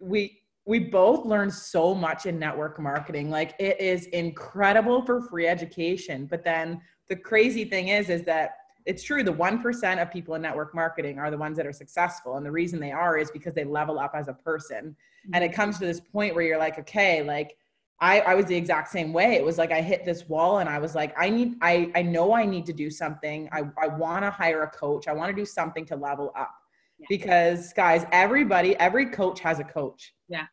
we 0.00 0.40
we 0.64 0.80
both 0.80 1.24
learned 1.24 1.52
so 1.52 1.94
much 1.94 2.26
in 2.26 2.38
network 2.38 2.80
marketing. 2.80 3.30
Like 3.30 3.54
it 3.60 3.80
is 3.80 4.06
incredible 4.06 5.02
for 5.02 5.20
free 5.28 5.46
education. 5.46 6.26
But 6.26 6.42
then 6.42 6.80
the 7.08 7.16
crazy 7.16 7.64
thing 7.64 7.88
is, 7.88 8.08
is 8.08 8.22
that 8.24 8.56
it's 8.86 9.02
true. 9.02 9.24
The 9.24 9.32
1% 9.32 10.00
of 10.00 10.10
people 10.12 10.34
in 10.36 10.42
network 10.42 10.74
marketing 10.74 11.18
are 11.18 11.30
the 11.30 11.36
ones 11.36 11.56
that 11.56 11.66
are 11.66 11.72
successful. 11.72 12.36
And 12.36 12.46
the 12.46 12.52
reason 12.52 12.78
they 12.78 12.92
are 12.92 13.18
is 13.18 13.30
because 13.30 13.52
they 13.52 13.64
level 13.64 13.98
up 13.98 14.12
as 14.14 14.28
a 14.28 14.32
person. 14.32 14.96
And 15.32 15.42
it 15.42 15.52
comes 15.52 15.78
to 15.80 15.86
this 15.86 16.00
point 16.00 16.36
where 16.36 16.44
you're 16.44 16.58
like, 16.58 16.78
okay, 16.78 17.22
like 17.22 17.56
I, 18.00 18.20
I 18.20 18.34
was 18.34 18.46
the 18.46 18.54
exact 18.54 18.90
same 18.90 19.12
way. 19.12 19.34
It 19.34 19.44
was 19.44 19.58
like 19.58 19.72
I 19.72 19.80
hit 19.80 20.04
this 20.04 20.28
wall 20.28 20.58
and 20.58 20.68
I 20.68 20.78
was 20.78 20.94
like, 20.94 21.12
I 21.18 21.30
need, 21.30 21.56
I, 21.62 21.90
I 21.96 22.02
know 22.02 22.32
I 22.32 22.46
need 22.46 22.64
to 22.66 22.72
do 22.72 22.88
something. 22.90 23.48
I, 23.52 23.62
I 23.82 23.88
want 23.88 24.22
to 24.24 24.30
hire 24.30 24.62
a 24.62 24.70
coach. 24.70 25.08
I 25.08 25.12
want 25.12 25.34
to 25.34 25.36
do 25.36 25.46
something 25.46 25.84
to 25.86 25.96
level 25.96 26.32
up. 26.36 26.54
Yeah. 26.98 27.06
Because 27.08 27.72
guys, 27.72 28.06
everybody, 28.12 28.76
every 28.76 29.06
coach 29.06 29.40
has 29.40 29.58
a 29.58 29.64
coach. 29.64 30.14
Yeah. 30.28 30.46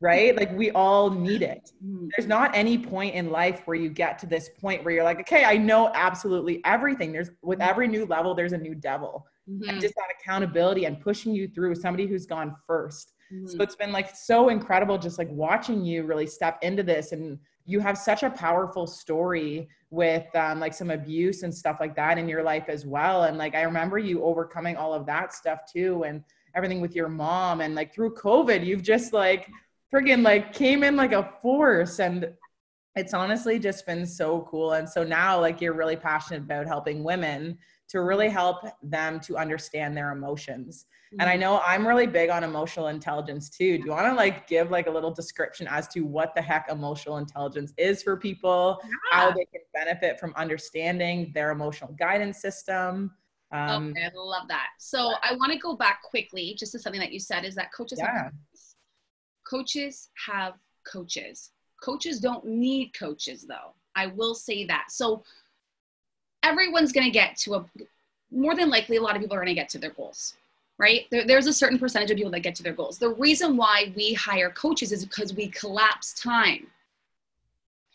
Right? 0.00 0.36
Like 0.36 0.52
we 0.56 0.70
all 0.72 1.10
need 1.10 1.42
it 1.42 1.72
Mhm. 1.84 2.10
there's 2.16 2.28
not 2.28 2.54
any 2.54 2.76
point 2.78 3.14
in 3.14 3.30
life 3.30 3.62
where 3.66 3.76
you 3.76 3.88
get 3.88 4.18
to 4.20 4.26
this 4.26 4.50
point 4.60 4.84
where 4.84 4.92
you're 4.94 5.04
like, 5.04 5.20
okay, 5.20 5.44
I 5.44 5.56
know 5.56 5.90
absolutely 5.94 6.62
everything. 6.64 7.12
There's 7.12 7.30
with 7.42 7.60
every 7.60 7.88
new 7.88 8.04
level, 8.06 8.34
there's 8.34 8.52
a 8.52 8.58
new 8.58 8.74
devil. 8.74 9.26
Mhm. 9.48 9.68
And 9.68 9.80
just 9.80 9.94
that 9.94 10.08
accountability 10.20 10.84
and 10.84 11.00
pushing 11.00 11.34
you 11.34 11.48
through 11.48 11.74
somebody 11.74 12.06
who's 12.06 12.26
gone 12.26 12.54
first. 12.66 13.14
Mhm. 13.32 13.48
So 13.48 13.62
it's 13.62 13.74
been 13.76 13.92
like 13.92 14.14
so 14.14 14.48
incredible 14.50 14.98
just 14.98 15.18
like 15.18 15.30
watching 15.30 15.84
you 15.84 16.04
really 16.04 16.26
step 16.26 16.58
into 16.62 16.82
this 16.82 17.12
and 17.12 17.38
you 17.64 17.80
have 17.80 17.98
such 17.98 18.22
a 18.22 18.30
powerful 18.30 18.86
story 18.86 19.68
with 19.90 20.26
um, 20.36 20.60
like 20.60 20.74
some 20.74 20.90
abuse 20.90 21.42
and 21.42 21.52
stuff 21.52 21.78
like 21.80 21.96
that 21.96 22.18
in 22.18 22.28
your 22.28 22.42
life 22.42 22.68
as 22.68 22.86
well. 22.86 23.24
And 23.24 23.38
like 23.38 23.54
I 23.54 23.62
remember 23.62 23.98
you 23.98 24.22
overcoming 24.22 24.76
all 24.76 24.94
of 24.94 25.06
that 25.06 25.32
stuff 25.32 25.60
too 25.70 26.04
and 26.04 26.22
everything 26.54 26.80
with 26.80 26.94
your 26.94 27.08
mom 27.08 27.60
and 27.60 27.74
like 27.74 27.92
through 27.92 28.14
COVID, 28.14 28.64
you've 28.64 28.82
just 28.82 29.12
like 29.12 29.50
friggin' 29.92 30.22
like 30.22 30.52
came 30.52 30.82
in 30.82 30.96
like 30.96 31.12
a 31.12 31.32
force 31.42 32.00
and 32.00 32.32
it's 32.96 33.12
honestly 33.12 33.58
just 33.58 33.84
been 33.84 34.06
so 34.06 34.46
cool. 34.50 34.72
And 34.72 34.88
so 34.88 35.04
now 35.04 35.38
like 35.38 35.60
you're 35.60 35.74
really 35.74 35.96
passionate 35.96 36.42
about 36.42 36.66
helping 36.66 37.04
women 37.04 37.58
to 37.88 38.00
really 38.00 38.28
help 38.28 38.64
them 38.82 39.20
to 39.20 39.36
understand 39.36 39.96
their 39.96 40.12
emotions. 40.12 40.86
And 41.20 41.30
I 41.30 41.36
know 41.36 41.62
I'm 41.64 41.86
really 41.86 42.06
big 42.06 42.30
on 42.30 42.42
emotional 42.42 42.88
intelligence 42.88 43.48
too. 43.48 43.78
Do 43.78 43.84
you 43.84 43.90
want 43.90 44.06
to 44.06 44.14
like 44.14 44.48
give 44.48 44.70
like 44.70 44.86
a 44.86 44.90
little 44.90 45.12
description 45.12 45.68
as 45.70 45.86
to 45.88 46.00
what 46.00 46.34
the 46.34 46.42
heck 46.42 46.68
emotional 46.70 47.18
intelligence 47.18 47.72
is 47.76 48.02
for 48.02 48.16
people, 48.16 48.80
how 49.12 49.30
they 49.30 49.44
can 49.44 49.62
benefit 49.72 50.18
from 50.18 50.34
understanding 50.36 51.30
their 51.34 51.52
emotional 51.52 51.92
guidance 51.92 52.40
system? 52.40 53.12
Um, 53.52 53.90
okay, 53.92 54.06
I 54.06 54.10
love 54.14 54.48
that. 54.48 54.68
So 54.78 55.12
I 55.22 55.34
want 55.36 55.52
to 55.52 55.58
go 55.58 55.76
back 55.76 56.02
quickly, 56.02 56.56
just 56.58 56.72
to 56.72 56.78
something 56.78 57.00
that 57.00 57.12
you 57.12 57.20
said 57.20 57.44
is 57.44 57.54
that 57.54 57.72
coaches 57.72 58.00
Yeah. 58.02 58.24
have 58.24 58.32
coaches 59.48 60.08
have 60.26 60.54
coaches. 60.90 61.50
Coaches 61.82 62.20
don't 62.20 62.44
need 62.44 62.92
coaches 62.94 63.46
though. 63.46 63.72
I 63.94 64.06
will 64.06 64.34
say 64.34 64.64
that. 64.66 64.86
So 64.90 65.22
everyone's 66.42 66.92
going 66.92 67.06
to 67.06 67.10
get 67.10 67.36
to 67.36 67.54
a 67.54 67.64
more 68.30 68.54
than 68.54 68.70
likely 68.70 68.96
a 68.96 69.02
lot 69.02 69.14
of 69.16 69.22
people 69.22 69.36
are 69.36 69.40
going 69.40 69.54
to 69.54 69.54
get 69.54 69.68
to 69.70 69.78
their 69.78 69.90
goals 69.90 70.34
right 70.78 71.06
there, 71.10 71.26
there's 71.26 71.46
a 71.46 71.52
certain 71.52 71.78
percentage 71.78 72.10
of 72.10 72.16
people 72.16 72.30
that 72.30 72.40
get 72.40 72.54
to 72.54 72.62
their 72.62 72.72
goals 72.72 72.98
the 72.98 73.08
reason 73.08 73.56
why 73.56 73.92
we 73.96 74.12
hire 74.14 74.50
coaches 74.50 74.92
is 74.92 75.04
because 75.04 75.34
we 75.34 75.48
collapse 75.48 76.12
time 76.20 76.66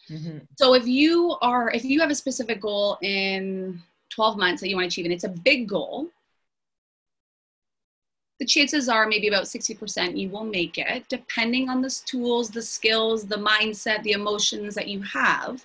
mhm. 0.10 0.42
so 0.58 0.74
if 0.74 0.88
you 0.88 1.36
are 1.42 1.70
if 1.72 1.84
you 1.84 2.00
have 2.00 2.12
a 2.12 2.16
specific 2.16 2.62
goal 2.62 2.98
in 3.02 3.82
12 4.10 4.38
months 4.38 4.62
that 4.62 4.70
you 4.70 4.76
want 4.76 4.84
to 4.84 4.88
achieve 4.88 5.06
and 5.06 5.14
it's 5.14 5.24
a 5.24 5.30
big 5.30 5.68
goal 5.68 6.08
the 8.42 8.48
chances 8.48 8.90
are 8.90 9.06
maybe 9.06 9.28
about 9.28 9.44
60% 9.44 10.18
you 10.18 10.28
will 10.28 10.44
make 10.44 10.80
it 10.80 11.08
depending 11.10 11.70
on 11.70 11.80
the 11.80 12.02
tools 12.08 12.50
the 12.50 12.60
skills 12.60 13.28
the 13.28 13.36
mindset 13.36 14.02
the 14.02 14.14
emotions 14.14 14.74
that 14.74 14.88
you 14.88 15.00
have. 15.04 15.64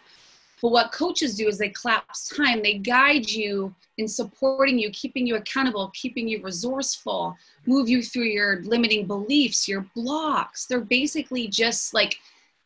But 0.60 0.72
what 0.72 0.92
coaches 0.92 1.36
do 1.36 1.48
is 1.48 1.56
they 1.56 1.70
collapse 1.70 2.28
time. 2.28 2.62
They 2.62 2.74
guide 2.74 3.30
you 3.30 3.74
in 3.96 4.06
supporting 4.06 4.78
you 4.78 4.90
keeping 4.90 5.26
you 5.26 5.36
accountable 5.36 5.90
keeping 5.94 6.28
you 6.28 6.42
resourceful 6.42 7.34
move 7.64 7.88
you 7.88 8.02
through 8.02 8.24
your 8.24 8.60
limiting 8.64 9.06
beliefs 9.06 9.66
your 9.66 9.86
blocks. 9.94 10.66
They're 10.66 10.80
basically 10.82 11.48
just 11.48 11.94
like 11.94 12.18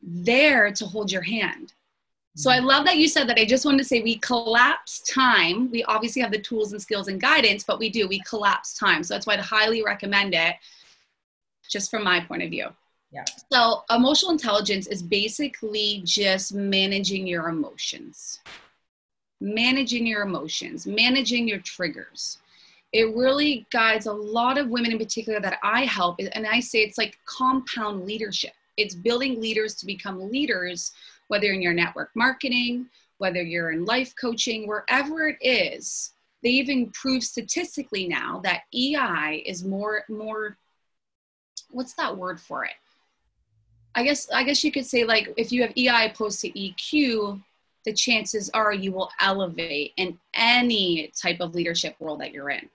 there 0.02 0.72
to 0.72 0.86
hold 0.86 1.12
your 1.12 1.22
hand 1.22 1.72
so 2.36 2.50
I 2.50 2.60
love 2.60 2.84
that 2.86 2.96
you 2.96 3.08
said 3.08 3.28
that. 3.28 3.38
I 3.38 3.44
just 3.44 3.64
wanted 3.64 3.78
to 3.78 3.84
say 3.84 4.02
we 4.02 4.16
collapse 4.18 5.00
time. 5.02 5.70
We 5.70 5.82
obviously 5.84 6.22
have 6.22 6.30
the 6.30 6.38
tools 6.38 6.72
and 6.72 6.80
skills 6.80 7.08
and 7.08 7.20
guidance, 7.20 7.64
but 7.64 7.78
we 7.78 7.90
do, 7.90 8.06
we 8.06 8.20
collapse 8.20 8.74
time. 8.74 9.02
So 9.02 9.14
that's 9.14 9.26
why 9.26 9.34
I'd 9.34 9.40
highly 9.40 9.82
recommend 9.82 10.34
it, 10.34 10.54
just 11.68 11.90
from 11.90 12.04
my 12.04 12.20
point 12.20 12.42
of 12.42 12.50
view. 12.50 12.68
Yeah. 13.12 13.24
So 13.52 13.82
emotional 13.90 14.30
intelligence 14.30 14.86
is 14.86 15.02
basically 15.02 16.02
just 16.04 16.54
managing 16.54 17.26
your 17.26 17.48
emotions, 17.48 18.38
managing 19.40 20.06
your 20.06 20.22
emotions, 20.22 20.86
managing 20.86 21.48
your 21.48 21.58
triggers. 21.58 22.38
It 22.92 23.14
really 23.16 23.66
guides 23.72 24.06
a 24.06 24.12
lot 24.12 24.56
of 24.58 24.68
women 24.68 24.92
in 24.92 24.98
particular 24.98 25.40
that 25.40 25.58
I 25.64 25.84
help. 25.84 26.20
And 26.20 26.46
I 26.46 26.60
say 26.60 26.82
it's 26.82 26.98
like 26.98 27.18
compound 27.24 28.04
leadership. 28.04 28.52
It's 28.76 28.94
building 28.94 29.40
leaders 29.40 29.74
to 29.76 29.86
become 29.86 30.30
leaders 30.30 30.92
whether 31.30 31.52
in 31.52 31.62
your 31.62 31.72
network 31.72 32.10
marketing, 32.16 32.86
whether 33.18 33.40
you're 33.40 33.70
in 33.70 33.84
life 33.84 34.12
coaching, 34.20 34.66
wherever 34.66 35.28
it 35.28 35.38
is, 35.40 36.12
they 36.42 36.48
even 36.48 36.90
prove 36.90 37.22
statistically 37.22 38.08
now 38.08 38.40
that 38.42 38.62
EI 38.74 39.44
is 39.46 39.64
more 39.64 40.02
more 40.08 40.56
what's 41.70 41.94
that 41.94 42.16
word 42.16 42.40
for 42.40 42.64
it? 42.64 42.72
I 43.94 44.02
guess 44.02 44.28
I 44.32 44.42
guess 44.42 44.64
you 44.64 44.72
could 44.72 44.86
say 44.86 45.04
like 45.04 45.32
if 45.36 45.52
you 45.52 45.62
have 45.62 45.72
EI 45.76 46.10
opposed 46.10 46.40
to 46.40 46.50
EQ, 46.50 47.40
the 47.84 47.92
chances 47.92 48.50
are 48.52 48.72
you 48.72 48.90
will 48.90 49.10
elevate 49.20 49.92
in 49.98 50.18
any 50.34 51.12
type 51.16 51.38
of 51.38 51.54
leadership 51.54 51.94
role 52.00 52.16
that 52.16 52.32
you're 52.32 52.50
in. 52.50 52.68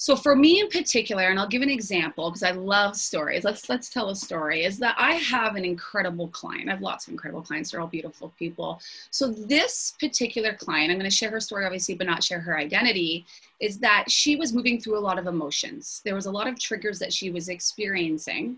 So 0.00 0.16
for 0.16 0.34
me 0.34 0.60
in 0.60 0.70
particular, 0.70 1.24
and 1.24 1.38
I'll 1.38 1.46
give 1.46 1.60
an 1.60 1.68
example 1.68 2.30
because 2.30 2.42
I 2.42 2.52
love 2.52 2.96
stories. 2.96 3.44
Let's 3.44 3.68
let's 3.68 3.90
tell 3.90 4.08
a 4.08 4.16
story. 4.16 4.64
Is 4.64 4.78
that 4.78 4.94
I 4.98 5.12
have 5.16 5.56
an 5.56 5.64
incredible 5.66 6.28
client. 6.28 6.70
I 6.70 6.72
have 6.72 6.80
lots 6.80 7.06
of 7.06 7.12
incredible 7.12 7.42
clients. 7.42 7.70
They're 7.70 7.82
all 7.82 7.86
beautiful 7.86 8.32
people. 8.38 8.80
So 9.10 9.28
this 9.28 9.92
particular 10.00 10.54
client, 10.54 10.90
I'm 10.90 10.96
going 10.96 11.10
to 11.10 11.14
share 11.14 11.28
her 11.28 11.38
story 11.38 11.66
obviously, 11.66 11.96
but 11.96 12.06
not 12.06 12.24
share 12.24 12.40
her 12.40 12.56
identity. 12.56 13.26
Is 13.60 13.78
that 13.80 14.10
she 14.10 14.36
was 14.36 14.54
moving 14.54 14.80
through 14.80 14.96
a 14.96 15.06
lot 15.06 15.18
of 15.18 15.26
emotions. 15.26 16.00
There 16.02 16.14
was 16.14 16.24
a 16.24 16.30
lot 16.30 16.46
of 16.46 16.58
triggers 16.58 16.98
that 17.00 17.12
she 17.12 17.30
was 17.30 17.50
experiencing, 17.50 18.56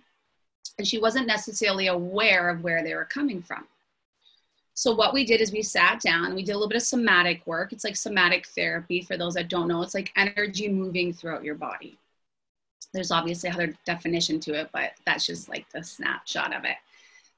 and 0.79 0.87
she 0.87 1.01
wasn't 1.01 1.27
necessarily 1.27 1.89
aware 1.89 2.51
of 2.51 2.63
where 2.63 2.85
they 2.85 2.95
were 2.95 3.05
coming 3.05 3.43
from. 3.43 3.67
So 4.75 4.95
what 4.95 5.13
we 5.13 5.25
did 5.25 5.41
is 5.41 5.53
we 5.53 5.63
sat 5.63 6.01
down, 6.01 6.35
we 6.35 6.43
did 6.43 6.53
a 6.53 6.55
little 6.55 6.69
bit 6.69 6.77
of 6.77 6.83
somatic 6.83 7.47
work. 7.47 7.73
It's 7.73 7.85
like 7.85 7.97
somatic 7.97 8.47
therapy 8.49 9.03
for 9.03 9.17
those 9.17 9.35
that 9.35 9.49
don't 9.49 9.69
know. 9.69 9.83
It's 9.83 9.95
like 9.95 10.13
energy 10.17 10.69
moving 10.69 11.13
throughout 11.13 11.45
your 11.45 11.55
body. 11.55 11.99
There's 12.95 13.11
obviously 13.11 13.51
other 13.51 13.75
definition 13.85 14.41
to 14.41 14.55
it, 14.55 14.71
but 14.73 14.93
that's 15.07 15.27
just 15.27 15.49
like 15.49 15.67
the 15.71 15.83
snapshot 15.83 16.55
of 16.55 16.65
it. 16.65 16.77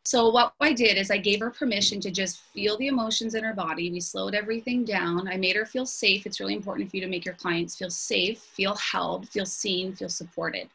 So 0.07 0.29
what 0.29 0.53
I 0.61 0.73
did 0.73 0.99
is 0.99 1.11
I 1.11 1.17
gave 1.17 1.41
her 1.41 1.51
permission 1.51 1.99
to 2.01 2.11
just 2.11 2.41
feel 2.41 2.77
the 2.77 2.89
emotions 2.89 3.35
in 3.35 3.43
her 3.43 3.55
body. 3.55 3.91
We 3.91 4.01
slowed 4.01 4.35
everything 4.35 4.85
down. 4.85 5.27
I 5.27 5.37
made 5.37 5.57
her 5.57 5.65
feel 5.65 5.87
safe. 5.87 6.27
It's 6.27 6.41
really 6.41 6.55
important 6.55 6.91
for 6.91 6.97
you 6.97 7.03
to 7.03 7.09
make 7.09 7.25
your 7.25 7.35
clients 7.35 7.75
feel 7.75 7.91
safe, 7.91 8.39
feel 8.39 8.75
held, 8.77 9.29
feel 9.31 9.47
seen, 9.47 9.95
feel 9.95 10.11
supported. 10.11 10.69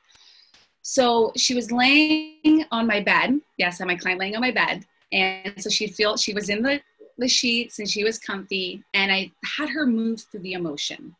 So 0.82 1.32
she 1.38 1.54
was 1.54 1.72
laying 1.72 2.66
on 2.72 2.88
my 2.88 3.02
bed. 3.02 3.40
Yes, 3.58 3.80
I 3.80 3.84
had 3.84 3.88
my 3.88 3.96
client 3.96 4.20
laying 4.20 4.36
on 4.36 4.42
my 4.42 4.52
bed 4.52 4.86
and 5.12 5.54
so 5.58 5.70
she'd 5.70 5.96
feel 5.96 6.18
she 6.18 6.34
was 6.34 6.50
in 6.50 6.62
the, 6.62 6.82
the 7.18 7.28
sheets 7.28 7.80
and 7.80 7.90
she 7.90 8.04
was 8.04 8.20
comfy. 8.20 8.84
And 8.94 9.12
I 9.12 9.32
had 9.44 9.70
her 9.70 9.86
move 9.86 10.22
through 10.22 10.42
the 10.42 10.54
emotion. 10.54 11.16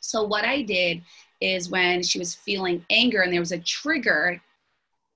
So 0.00 0.22
what 0.22 0.44
I 0.44 0.62
did 0.62 1.02
is 1.40 1.70
when 1.70 2.02
she 2.02 2.18
was 2.18 2.34
feeling 2.34 2.84
anger 2.90 3.22
and 3.22 3.32
there 3.32 3.40
was 3.40 3.52
a 3.52 3.58
trigger, 3.58 4.40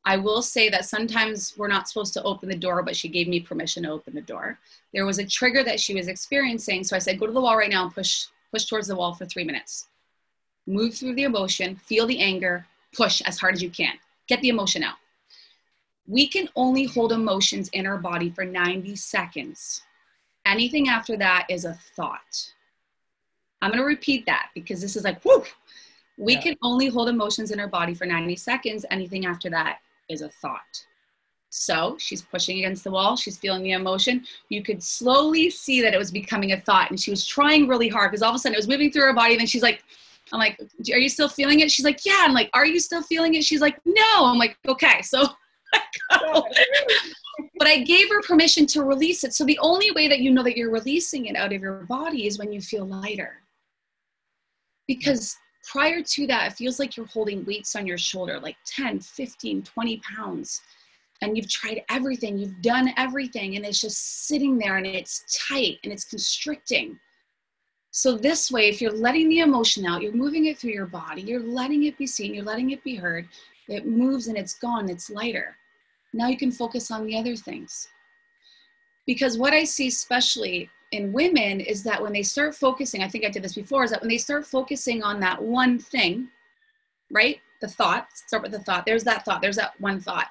I 0.04 0.16
will 0.16 0.42
say 0.42 0.68
that 0.70 0.87
sometimes 0.87 1.54
we're 1.56 1.68
not 1.68 1.88
supposed 1.88 2.14
to 2.14 2.23
open 2.23 2.49
the 2.49 2.56
door, 2.56 2.82
but 2.82 2.97
she 2.97 3.08
gave 3.08 3.28
me 3.28 3.40
permission 3.40 3.85
to 3.85 3.90
open 3.90 4.14
the 4.14 4.23
door. 4.23 4.58
There 4.92 5.06
was 5.06 5.18
a 5.18 5.26
trigger 5.26 5.62
that 5.64 5.80
she 5.80 5.94
was 5.94 6.08
experiencing. 6.08 6.85
So 6.85 6.97
I 6.97 6.99
said, 6.99 7.18
go 7.18 7.26
to 7.26 7.32
the 7.32 7.40
wall 7.40 7.56
right 7.56 7.70
now 7.70 7.85
and 7.85 7.94
push, 7.94 8.26
push 8.50 8.66
towards 8.66 8.88
the 8.88 8.97
wall 8.97 9.14
for 9.14 9.26
three 9.26 9.44
minutes. 9.44 9.88
Move 10.66 10.94
through 10.94 11.14
the 11.14 11.25
emotion, 11.25 11.76
feel 11.76 12.06
the 12.06 12.20
anger, 12.20 12.66
push 12.94 13.23
as 13.23 13.38
hard 13.38 13.54
as 13.54 13.62
you 13.62 13.70
can. 13.70 13.94
Get 14.26 14.40
the 14.42 14.50
emotion 14.50 14.82
out 14.82 14.97
we 16.09 16.27
can 16.27 16.49
only 16.57 16.87
hold 16.87 17.12
emotions 17.12 17.69
in 17.69 17.87
our 17.87 17.99
body 17.99 18.31
for 18.31 18.45
90 18.45 18.97
seconds. 18.97 19.83
Anything 20.47 20.88
after 20.88 21.17
that 21.19 21.47
is 21.50 21.67
a 21.67 21.75
thought. 21.95 22.53
I'm 23.61 23.71
going 23.71 23.81
to 23.81 23.87
repeat 23.87 24.25
that 24.27 24.49
because 24.55 24.81
this 24.81 24.97
is 24.97 25.05
like, 25.05 25.23
whoo. 25.25 25.45
We 26.17 26.35
yeah. 26.35 26.41
can 26.41 26.57
only 26.62 26.88
hold 26.88 27.09
emotions 27.09 27.50
in 27.50 27.61
our 27.61 27.69
body 27.69 27.95
for 27.95 28.07
90 28.07 28.35
seconds. 28.37 28.87
Anything 28.91 29.27
after 29.27 29.50
that 29.50 29.79
is 30.09 30.23
a 30.23 30.29
thought. 30.29 30.87
So 31.50 31.97
she's 31.99 32.23
pushing 32.23 32.59
against 32.59 32.85
the 32.85 32.91
wall. 32.91 33.15
She's 33.15 33.37
feeling 33.37 33.62
the 33.62 33.73
emotion. 33.73 34.25
You 34.49 34.62
could 34.62 34.83
slowly 34.83 35.50
see 35.50 35.81
that 35.83 35.95
it 35.95 35.99
was 35.99 36.11
becoming 36.11 36.53
a 36.53 36.61
thought. 36.61 36.91
And 36.91 36.99
she 36.99 37.11
was 37.11 37.27
trying 37.27 37.69
really 37.69 37.88
hard 37.88 38.11
because 38.11 38.23
all 38.23 38.31
of 38.31 38.37
a 38.37 38.38
sudden 38.38 38.55
it 38.55 38.59
was 38.59 38.69
moving 38.69 38.91
through 38.91 39.03
her 39.03 39.12
body. 39.12 39.35
And 39.35 39.41
then 39.41 39.47
she's 39.47 39.62
like, 39.62 39.85
I'm 40.33 40.38
like, 40.38 40.59
are 40.93 40.99
you 40.99 41.09
still 41.09 41.29
feeling 41.29 41.61
it? 41.61 41.71
She's 41.71 41.85
like, 41.85 42.05
yeah. 42.05 42.23
I'm 42.25 42.35
like, 42.35 42.50
are 42.53 42.67
you 42.67 42.81
still 42.81 43.03
feeling 43.03 43.35
it? 43.35 43.45
She's 43.45 43.61
like, 43.61 43.79
no. 43.85 44.25
I'm 44.25 44.38
like, 44.38 44.59
okay. 44.67 45.03
So 45.03 45.29
but 47.58 47.66
I 47.66 47.78
gave 47.78 48.08
her 48.10 48.22
permission 48.22 48.66
to 48.66 48.82
release 48.82 49.25
it. 49.25 49.34
So 49.34 49.44
the 49.44 49.58
only 49.60 49.90
way 49.92 50.08
that 50.08 50.20
you 50.20 50.30
know 50.30 50.42
that 50.42 50.56
you're 50.56 50.70
releasing 50.70 51.26
it 51.26 51.37
out 51.37 51.52
of 51.52 51.60
your 51.60 51.84
body 51.84 52.26
is 52.26 52.38
when 52.38 52.52
you 52.52 52.60
feel 52.60 52.87
lighter. 52.87 53.42
Because 54.87 55.37
prior 55.70 56.02
to 56.02 56.26
that, 56.26 56.52
it 56.52 56.56
feels 56.56 56.78
like 56.78 56.96
you're 56.96 57.06
holding 57.06 57.44
weights 57.44 57.76
on 57.76 57.87
your 57.87 57.98
shoulder, 57.98 58.40
like 58.40 58.56
10, 58.66 59.00
15, 59.00 59.62
20 59.62 60.02
pounds. 60.16 60.60
And 61.20 61.37
you've 61.37 61.50
tried 61.50 61.82
everything, 61.90 62.38
you've 62.38 62.62
done 62.62 62.90
everything, 62.96 63.56
and 63.56 63.66
it's 63.66 63.80
just 63.80 64.26
sitting 64.28 64.56
there 64.56 64.76
and 64.76 64.87
it's 64.87 65.25
tight 65.48 65.78
and 65.82 65.92
it's 65.92 66.04
constricting. 66.04 66.98
So, 67.90 68.16
this 68.16 68.52
way, 68.52 68.68
if 68.68 68.80
you're 68.80 68.92
letting 68.92 69.28
the 69.28 69.40
emotion 69.40 69.84
out, 69.84 70.02
you're 70.02 70.12
moving 70.12 70.44
it 70.44 70.58
through 70.58 70.70
your 70.70 70.87
body, 70.87 71.22
you're 71.22 71.42
letting 71.42 71.84
it 71.84 71.98
be 71.98 72.06
seen, 72.06 72.34
you're 72.34 72.44
letting 72.44 72.70
it 72.70 72.84
be 72.84 72.94
heard, 72.94 73.26
it 73.68 73.87
moves 73.87 74.28
and 74.28 74.37
it's 74.37 74.54
gone, 74.54 74.88
it's 74.88 75.10
lighter. 75.10 75.56
Now 76.12 76.28
you 76.28 76.37
can 76.37 76.50
focus 76.50 76.90
on 76.90 77.06
the 77.06 77.16
other 77.16 77.37
things. 77.37 77.88
Because 79.06 79.38
what 79.38 79.52
I 79.52 79.64
see, 79.64 79.88
especially 79.88 80.70
in 80.92 81.12
women, 81.12 81.60
is 81.60 81.82
that 81.84 82.00
when 82.00 82.12
they 82.12 82.22
start 82.22 82.54
focusing, 82.54 83.02
I 83.02 83.08
think 83.08 83.25
I 83.25 83.30
did 83.30 83.42
this 83.42 83.54
before, 83.54 83.84
is 83.84 83.90
that 83.90 84.00
when 84.00 84.10
they 84.10 84.18
start 84.18 84.46
focusing 84.46 85.02
on 85.02 85.20
that 85.20 85.42
one 85.42 85.78
thing, 85.78 86.28
right? 87.10 87.40
The 87.60 87.68
thought, 87.68 88.08
start 88.14 88.42
with 88.42 88.52
the 88.52 88.60
thought. 88.60 88.84
There's 88.87 89.04
that 89.04 89.25
thought, 89.25 89.42
there's 89.42 89.56
that 89.56 89.78
one 89.80 90.00
thought, 90.00 90.28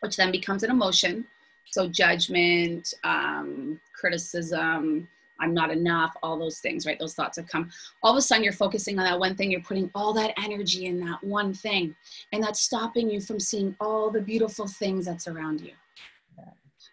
which 0.00 0.16
then 0.16 0.30
becomes 0.30 0.62
an 0.62 0.70
emotion. 0.70 1.26
So 1.70 1.88
judgment, 1.88 2.92
um, 3.04 3.80
criticism, 3.98 5.08
I'm 5.40 5.54
not 5.54 5.70
enough, 5.70 6.14
all 6.22 6.38
those 6.38 6.58
things, 6.58 6.86
right? 6.86 6.98
Those 6.98 7.14
thoughts 7.14 7.36
have 7.38 7.46
come. 7.46 7.70
All 8.02 8.12
of 8.12 8.18
a 8.18 8.22
sudden, 8.22 8.44
you're 8.44 8.52
focusing 8.52 8.98
on 8.98 9.04
that 9.04 9.18
one 9.18 9.34
thing, 9.34 9.50
you're 9.50 9.60
putting 9.60 9.90
all 9.94 10.12
that 10.14 10.34
energy 10.42 10.86
in 10.86 11.00
that 11.00 11.22
one 11.24 11.52
thing, 11.54 11.94
and 12.32 12.42
that's 12.42 12.60
stopping 12.60 13.10
you 13.10 13.20
from 13.20 13.40
seeing 13.40 13.74
all 13.80 14.10
the 14.10 14.20
beautiful 14.20 14.66
things 14.66 15.06
that's 15.06 15.28
around 15.28 15.60
you. 15.60 15.72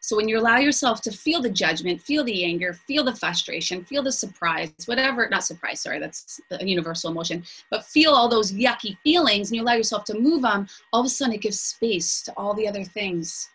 So, 0.08 0.16
when 0.16 0.30
you 0.30 0.40
allow 0.40 0.58
yourself 0.58 1.02
to 1.02 1.12
feel 1.12 1.42
the 1.42 1.50
judgment, 1.50 2.02
feel 2.02 2.24
the 2.24 2.46
anger, 2.46 2.72
feel 2.74 3.04
the 3.04 3.14
frustration, 3.14 3.84
feel 3.84 4.02
the 4.02 4.12
surprise, 4.12 4.72
whatever, 4.86 5.28
not 5.30 5.44
surprise, 5.44 5.82
sorry, 5.82 6.00
that's 6.00 6.40
a 6.50 6.66
universal 6.66 7.12
emotion, 7.12 7.44
but 7.70 7.84
feel 7.84 8.14
all 8.14 8.30
those 8.30 8.54
yucky 8.54 8.98
feelings 9.04 9.50
and 9.50 9.58
you 9.58 9.64
allow 9.64 9.74
yourself 9.74 10.06
to 10.06 10.18
move 10.18 10.46
on, 10.46 10.70
all 10.94 11.02
of 11.02 11.06
a 11.06 11.10
sudden 11.10 11.34
it 11.34 11.42
gives 11.42 11.60
space 11.60 12.22
to 12.24 12.34
all 12.38 12.54
the 12.54 12.66
other 12.66 12.86
things, 12.86 13.50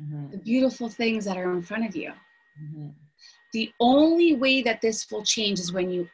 mm-hmm. 0.00 0.30
the 0.30 0.38
beautiful 0.38 0.88
things 0.88 1.26
that 1.26 1.36
are 1.36 1.52
in 1.52 1.60
front 1.60 1.86
of 1.86 1.94
you. 1.94 2.12
Mm-hmm. 2.62 2.88
The 3.52 3.72
only 3.80 4.34
way 4.34 4.62
that 4.62 4.80
this 4.80 5.10
will 5.10 5.22
change 5.22 5.58
is 5.58 5.72
when 5.72 5.90
you 5.90 6.08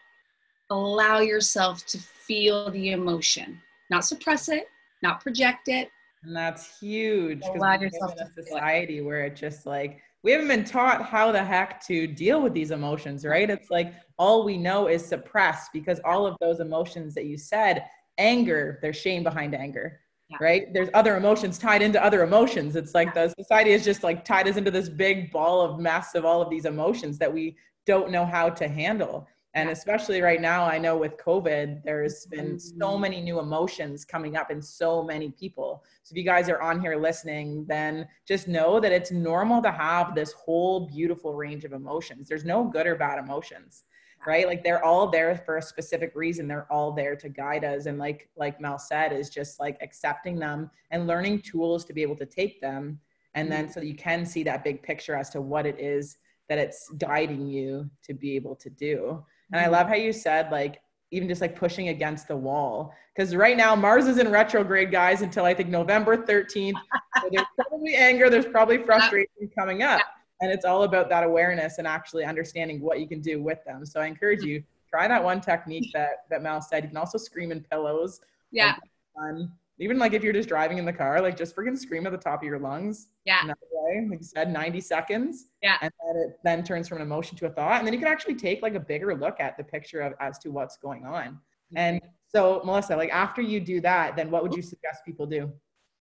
allow 0.71 1.21
yourself 1.21 1.85
to 1.87 1.99
feel 1.99 2.71
the 2.71 2.93
emotion, 2.93 3.61
not 3.91 4.05
suppress 4.05 4.49
it, 4.49 4.69
not 5.03 5.21
project 5.21 5.69
it. 5.69 5.91
And 6.23 6.35
that's 6.35 6.79
huge 6.79 7.41
because 7.41 7.55
we 7.55 7.61
live 7.61 7.83
in 7.83 8.27
a 8.27 8.43
society 8.43 9.01
where 9.03 9.25
it 9.27 9.37
just 9.37 9.67
like 9.67 10.01
we 10.23 10.33
haven't 10.33 10.49
been 10.49 10.65
taught 10.65 11.03
how 11.03 11.31
the 11.33 11.45
heck 11.45 11.85
to 11.87 12.07
deal 12.07 12.41
with 12.41 12.55
these 12.55 12.71
emotions, 12.71 13.27
right? 13.27 13.51
It's 13.51 13.71
like 13.71 13.93
all 14.19 14.43
we 14.43 14.57
know 14.57 14.87
is 14.87 15.05
suppress 15.05 15.69
because 15.71 16.01
all 16.03 16.27
of 16.27 16.37
those 16.41 16.61
emotions 16.61 17.15
that 17.15 17.27
you 17.27 17.37
said, 17.37 17.85
anger, 18.17 18.79
there's 18.81 18.97
shame 18.97 19.23
behind 19.23 19.55
anger 19.55 20.01
yeah. 20.41 20.47
right? 20.47 20.73
There's 20.73 20.91
other 20.95 21.17
emotions 21.17 21.59
tied 21.59 21.83
into 21.83 22.03
other 22.03 22.23
emotions. 22.23 22.77
It's 22.77 22.95
like 22.95 23.15
the 23.15 23.33
society 23.39 23.71
is 23.71 23.85
just 23.85 24.03
like 24.03 24.25
tied 24.25 24.49
us 24.49 24.57
into 24.57 24.71
this 24.71 24.89
big 24.89 25.31
ball 25.33 25.61
of 25.61 25.79
mess 25.79 26.15
of 26.15 26.25
all 26.25 26.43
of 26.43 26.51
these 26.51 26.65
emotions 26.65 27.19
that 27.19 27.33
we 27.33 27.57
don't 27.87 28.11
know 28.11 28.25
how 28.25 28.49
to 28.51 28.69
handle. 28.69 29.27
And 29.57 29.71
especially 29.71 30.21
right 30.21 30.41
now 30.41 30.65
i 30.65 30.79
know 30.79 30.97
with 30.97 31.17
covid 31.17 31.81
there's 31.85 32.27
been 32.27 32.59
so 32.59 32.75
mm-hmm. 32.75 33.03
many 33.03 33.21
new 33.21 33.39
emotions 33.39 34.05
coming 34.05 34.37
up 34.37 34.51
in 34.51 34.61
so 34.61 35.05
many 35.05 35.31
people. 35.31 35.85
So 36.03 36.13
if 36.13 36.17
you 36.19 36.25
guys 36.25 36.49
are 36.49 36.61
on 36.61 36.81
here 36.81 36.97
listening 36.97 37.65
then 37.69 38.09
just 38.27 38.49
know 38.49 38.81
that 38.81 38.91
it's 38.91 39.13
normal 39.13 39.63
to 39.63 39.71
have 39.71 40.17
this 40.17 40.33
whole 40.33 40.89
beautiful 40.89 41.35
range 41.35 41.65
of 41.65 41.73
emotions. 41.73 42.29
There's 42.29 42.45
no 42.45 42.65
good 42.65 42.89
or 42.89 42.97
bad 42.97 43.21
emotions 43.21 43.85
right? 44.27 44.47
Like 44.47 44.63
they're 44.63 44.85
all 44.85 45.09
there 45.09 45.37
for 45.45 45.57
a 45.57 45.63
specific 45.63 46.13
reason. 46.15 46.49
They're 46.49 46.71
all 46.71 46.93
there 46.93 47.17
to 47.17 47.29
guide 47.29 47.65
us. 47.65 47.87
And 47.87 47.99
like 47.99 48.29
like 48.37 48.61
mel 48.61 48.79
said 48.79 49.13
is 49.13 49.31
just 49.31 49.61
like 49.61 49.77
accepting 49.81 50.39
them 50.39 50.71
and 50.91 51.07
learning 51.07 51.43
tools 51.43 51.85
to 51.87 51.93
be 51.93 52.03
able 52.03 52.17
to 52.17 52.27
take 52.27 52.61
them. 52.61 52.99
And 53.35 53.51
then 53.51 53.69
so 53.69 53.81
you 53.81 53.95
can 53.95 54.25
see 54.25 54.43
that 54.45 54.65
big 54.65 54.83
picture 54.83 55.15
as 55.15 55.31
to 55.31 55.41
what 55.41 55.67
it 55.67 55.79
is 55.81 56.19
that 56.49 56.59
it's 56.59 56.89
guiding 56.99 57.47
you 57.47 57.89
to 58.05 58.15
be 58.15 58.37
able 58.37 58.55
to 58.57 58.71
do. 58.71 59.25
And 59.53 59.61
i 59.61 59.65
mm-hmm. 59.65 59.73
love 59.73 59.89
how 59.89 59.95
you 59.95 60.13
said 60.13 60.51
like 60.51 60.81
even 61.11 61.29
just 61.29 61.41
like 61.41 61.57
pushing 61.57 61.89
against 61.89 62.29
the 62.29 62.37
wall. 62.37 62.93
Because 63.15 63.35
right 63.37 63.57
now 63.57 63.75
mars 63.75 64.07
is 64.07 64.19
in 64.19 64.31
retrograde 64.31 64.91
guys 64.91 65.23
until 65.23 65.45
i 65.45 65.55
think 65.55 65.69
november 65.69 66.17
13th 66.17 66.75
so 67.23 67.29
there's 67.31 67.47
probably 67.57 67.95
anger. 67.95 68.29
There's 68.29 68.47
probably 68.47 68.79
frustration 68.85 69.51
coming 69.57 69.83
up 69.83 70.01
and 70.41 70.51
it's 70.51 70.65
all 70.65 70.83
about 70.83 71.09
that 71.09 71.25
awareness 71.25 71.79
and 71.79 71.87
actually 71.87 72.25
understanding 72.25 72.81
what 72.81 73.01
you 73.01 73.07
can 73.07 73.21
do 73.21 73.43
with 73.43 73.59
them 73.65 73.85
so 73.85 74.01
i 74.01 74.07
encourage 74.07 74.43
you 74.43 74.63
try 74.89 75.09
that 75.09 75.23
one 75.23 75.41
technique 75.41 75.91
that 75.93 76.25
that 76.31 76.43
mel 76.43 76.61
said 76.61 76.83
you 76.83 76.89
can 76.89 76.97
also 76.97 77.19
scream 77.19 77.53
in 77.53 77.61
pillows 77.61 78.21
yeah 78.51 78.75
fun 79.15 79.51
even 79.79 79.99
like 79.99 80.13
if 80.13 80.23
you're 80.23 80.33
just 80.33 80.49
driving 80.49 80.79
in 80.79 80.85
the 80.85 80.93
car, 80.93 81.21
like 81.21 81.37
just 81.37 81.57
freaking 81.57 81.77
scream 81.77 82.07
at 82.07 82.13
the 82.13 82.19
top 82.19 82.43
of 82.43 82.47
your 82.47 82.59
lungs. 82.59 83.09
Yeah. 83.25 83.47
That 83.47 83.59
way, 83.73 84.07
like 84.09 84.21
you 84.21 84.25
said, 84.25 84.53
90 84.53 84.81
seconds. 84.81 85.47
Yeah. 85.63 85.79
And 85.83 85.91
then 86.07 86.23
it 86.23 86.39
then 86.45 86.63
turns 86.63 86.89
from 86.89 86.99
an 86.99 87.03
emotion 87.03 87.37
to 87.39 87.47
a 87.47 87.51
thought. 87.51 87.79
And 87.79 87.87
then 87.87 87.93
you 87.93 87.99
can 87.99 88.09
actually 88.09 88.37
take 88.37 88.63
like 88.63 88.75
a 88.75 88.81
bigger 88.81 89.15
look 89.17 89.41
at 89.41 89.57
the 89.57 89.65
picture 89.65 90.01
of 90.01 90.13
as 90.21 90.39
to 90.41 90.51
what's 90.51 90.77
going 90.77 91.05
on. 91.05 91.25
Mm-hmm. 91.25 91.77
And 91.79 92.01
so 92.29 92.63
Melissa, 92.65 92.97
like 92.97 93.11
after 93.11 93.43
you 93.43 93.59
do 93.61 93.81
that, 93.81 94.15
then 94.15 94.31
what 94.31 94.45
would 94.45 94.55
you 94.55 94.63
suggest 94.63 95.05
people 95.05 95.27
do? 95.27 95.53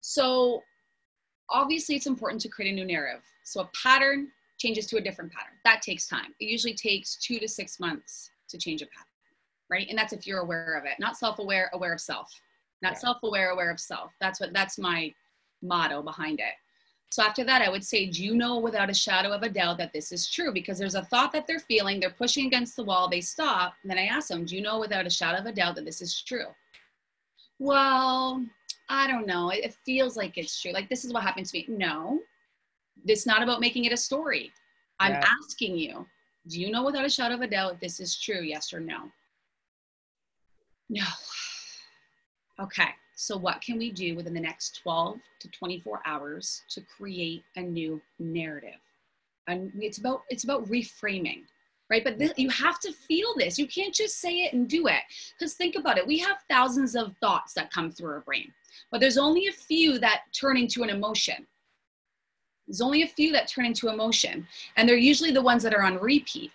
So 0.01 0.61
obviously 1.49 1.95
it's 1.95 2.07
important 2.07 2.41
to 2.41 2.49
create 2.49 2.71
a 2.71 2.75
new 2.75 2.85
narrative. 2.85 3.23
So 3.43 3.61
a 3.61 3.69
pattern 3.81 4.29
changes 4.57 4.85
to 4.87 4.97
a 4.97 5.01
different 5.01 5.31
pattern. 5.31 5.53
That 5.65 5.81
takes 5.81 6.07
time. 6.07 6.33
It 6.39 6.45
usually 6.45 6.73
takes 6.73 7.15
two 7.17 7.39
to 7.39 7.47
six 7.47 7.79
months 7.79 8.31
to 8.49 8.57
change 8.57 8.81
a 8.81 8.85
pattern, 8.85 9.07
right? 9.69 9.87
And 9.89 9.97
that's 9.97 10.13
if 10.13 10.25
you're 10.25 10.39
aware 10.39 10.75
of 10.75 10.85
it, 10.85 10.93
not 10.99 11.17
self-aware, 11.17 11.69
aware 11.73 11.93
of 11.93 11.99
self. 12.01 12.31
Not 12.81 12.93
Yeah. 12.93 12.99
self-aware, 12.99 13.49
aware 13.49 13.71
of 13.71 13.79
self. 13.79 14.11
That's 14.19 14.39
what 14.39 14.53
that's 14.53 14.77
my 14.77 15.13
motto 15.61 16.01
behind 16.01 16.39
it. 16.39 16.53
So 17.11 17.23
after 17.23 17.43
that, 17.43 17.61
I 17.61 17.69
would 17.69 17.85
say, 17.85 18.07
do 18.07 18.23
you 18.23 18.35
know 18.35 18.57
without 18.57 18.89
a 18.89 18.93
shadow 18.93 19.31
of 19.31 19.43
a 19.43 19.49
doubt 19.49 19.77
that 19.77 19.93
this 19.93 20.11
is 20.11 20.27
true? 20.27 20.51
Because 20.51 20.79
there's 20.79 20.95
a 20.95 21.05
thought 21.05 21.31
that 21.33 21.45
they're 21.45 21.59
feeling, 21.59 21.99
they're 21.99 22.09
pushing 22.09 22.47
against 22.47 22.75
the 22.75 22.83
wall, 22.83 23.07
they 23.07 23.21
stop. 23.21 23.75
And 23.83 23.91
then 23.91 23.99
I 23.99 24.05
ask 24.05 24.29
them, 24.29 24.45
do 24.45 24.55
you 24.55 24.63
know 24.63 24.79
without 24.79 25.05
a 25.05 25.11
shadow 25.11 25.37
of 25.37 25.45
a 25.45 25.51
doubt 25.51 25.75
that 25.75 25.85
this 25.85 26.01
is 26.01 26.21
true? 26.21 26.47
Well, 27.59 28.43
I 28.89 29.07
don't 29.07 29.25
know. 29.25 29.49
It, 29.49 29.63
it 29.63 29.75
feels 29.85 30.17
like 30.17 30.37
it's 30.37 30.59
true. 30.61 30.71
Like 30.71 30.89
this 30.89 31.05
is 31.05 31.13
what 31.13 31.23
happened 31.23 31.45
to 31.47 31.57
me. 31.57 31.65
No, 31.67 32.19
it's 33.05 33.25
not 33.25 33.43
about 33.43 33.61
making 33.61 33.85
it 33.85 33.93
a 33.93 33.97
story. 33.97 34.51
I'm 34.99 35.13
Yeah. 35.13 35.25
asking 35.41 35.77
you, 35.77 36.05
do 36.47 36.59
you 36.59 36.71
know 36.71 36.83
without 36.83 37.05
a 37.05 37.09
shadow 37.09 37.35
of 37.35 37.41
a 37.41 37.47
doubt 37.47 37.79
this 37.79 37.99
is 37.99 38.17
true? 38.17 38.41
Yes 38.41 38.73
or 38.73 38.79
no? 38.79 39.09
No. 40.89 41.05
Okay. 42.59 42.89
So 43.15 43.37
what 43.37 43.61
can 43.61 43.77
we 43.77 43.91
do 43.91 44.15
within 44.15 44.33
the 44.33 44.39
next 44.39 44.79
12 44.81 45.17
to 45.39 45.47
24 45.49 46.01
hours 46.05 46.63
to 46.69 46.81
create 46.81 47.43
a 47.55 47.61
new 47.61 48.01
narrative? 48.19 48.79
And 49.47 49.71
it's 49.75 49.97
about 49.97 50.23
it's 50.29 50.43
about 50.43 50.65
reframing, 50.67 51.43
right? 51.89 52.03
But 52.03 52.17
this, 52.17 52.33
you 52.37 52.49
have 52.49 52.79
to 52.81 52.91
feel 52.91 53.33
this. 53.37 53.59
You 53.59 53.67
can't 53.67 53.93
just 53.93 54.19
say 54.19 54.37
it 54.37 54.53
and 54.53 54.67
do 54.67 54.87
it. 54.87 55.01
Because 55.37 55.53
think 55.53 55.75
about 55.75 55.97
it. 55.97 56.07
We 56.07 56.17
have 56.19 56.37
thousands 56.49 56.95
of 56.95 57.15
thoughts 57.19 57.53
that 57.53 57.71
come 57.71 57.91
through 57.91 58.11
our 58.11 58.21
brain, 58.21 58.51
but 58.91 58.99
there's 58.99 59.17
only 59.17 59.47
a 59.47 59.51
few 59.51 59.99
that 59.99 60.23
turn 60.31 60.57
into 60.57 60.83
an 60.83 60.89
emotion. 60.89 61.45
There's 62.67 62.81
only 62.81 63.03
a 63.03 63.07
few 63.07 63.31
that 63.33 63.47
turn 63.47 63.65
into 63.65 63.89
emotion, 63.89 64.47
and 64.77 64.87
they're 64.87 64.95
usually 64.95 65.31
the 65.31 65.41
ones 65.41 65.63
that 65.63 65.73
are 65.73 65.83
on 65.83 65.97
repeat 65.97 66.51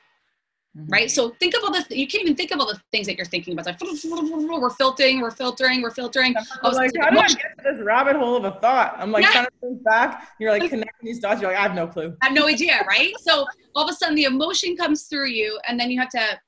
Mm-hmm. 0.78 0.90
right? 0.90 1.11
So 1.11 1.30
think 1.40 1.56
of 1.56 1.64
all 1.64 1.73
the 1.73 1.85
you 1.90 2.06
can't 2.06 2.23
even 2.23 2.37
think 2.37 2.52
of 2.52 2.61
all 2.61 2.66
the 2.66 2.80
things 2.92 3.06
that 3.08 3.16
you're 3.16 3.26
thinking 3.26 3.52
about. 3.52 3.66
It's 3.80 4.04
like 4.04 4.12
we're 4.61 4.70
filtering, 4.70 5.20
we're 5.20 5.30
filtering, 5.32 5.82
we're 5.82 5.90
filtering. 5.90 6.35
I'm 6.62 6.73
like, 6.73 6.92
how 7.00 7.11
did 7.11 7.18
I 7.18 7.26
get 7.28 7.38
to 7.38 7.64
this 7.64 7.80
rabbit 7.82 8.14
hole 8.16 8.37
of 8.37 8.44
a 8.44 8.52
thought? 8.61 8.94
I'm 8.99 9.11
like 9.11 9.25
Yeah. 9.25 9.32
trying 9.32 9.44
to 9.47 9.50
think 9.61 9.82
back. 9.82 10.28
You're 10.38 10.52
like 10.52 10.68
connecting 10.70 11.06
these 11.06 11.18
dots. 11.18 11.40
You're 11.40 11.50
like, 11.50 11.58
I 11.58 11.62
have 11.62 11.75
no 11.75 11.87
clue. 11.88 12.14
I 12.23 12.26
have 12.26 12.35
no 12.35 12.47
idea, 12.47 12.85
right? 12.88 13.12
So 13.20 13.44
all 13.75 13.85
of 13.85 13.90
a 13.90 13.94
sudden 13.94 14.14
the 14.14 14.25
emotion 14.25 14.76
comes 14.76 15.04
through 15.04 15.28
you, 15.28 15.58
and 15.66 15.78
then 15.80 15.90
you 15.90 15.99
have 15.99 16.11
to 16.11 16.38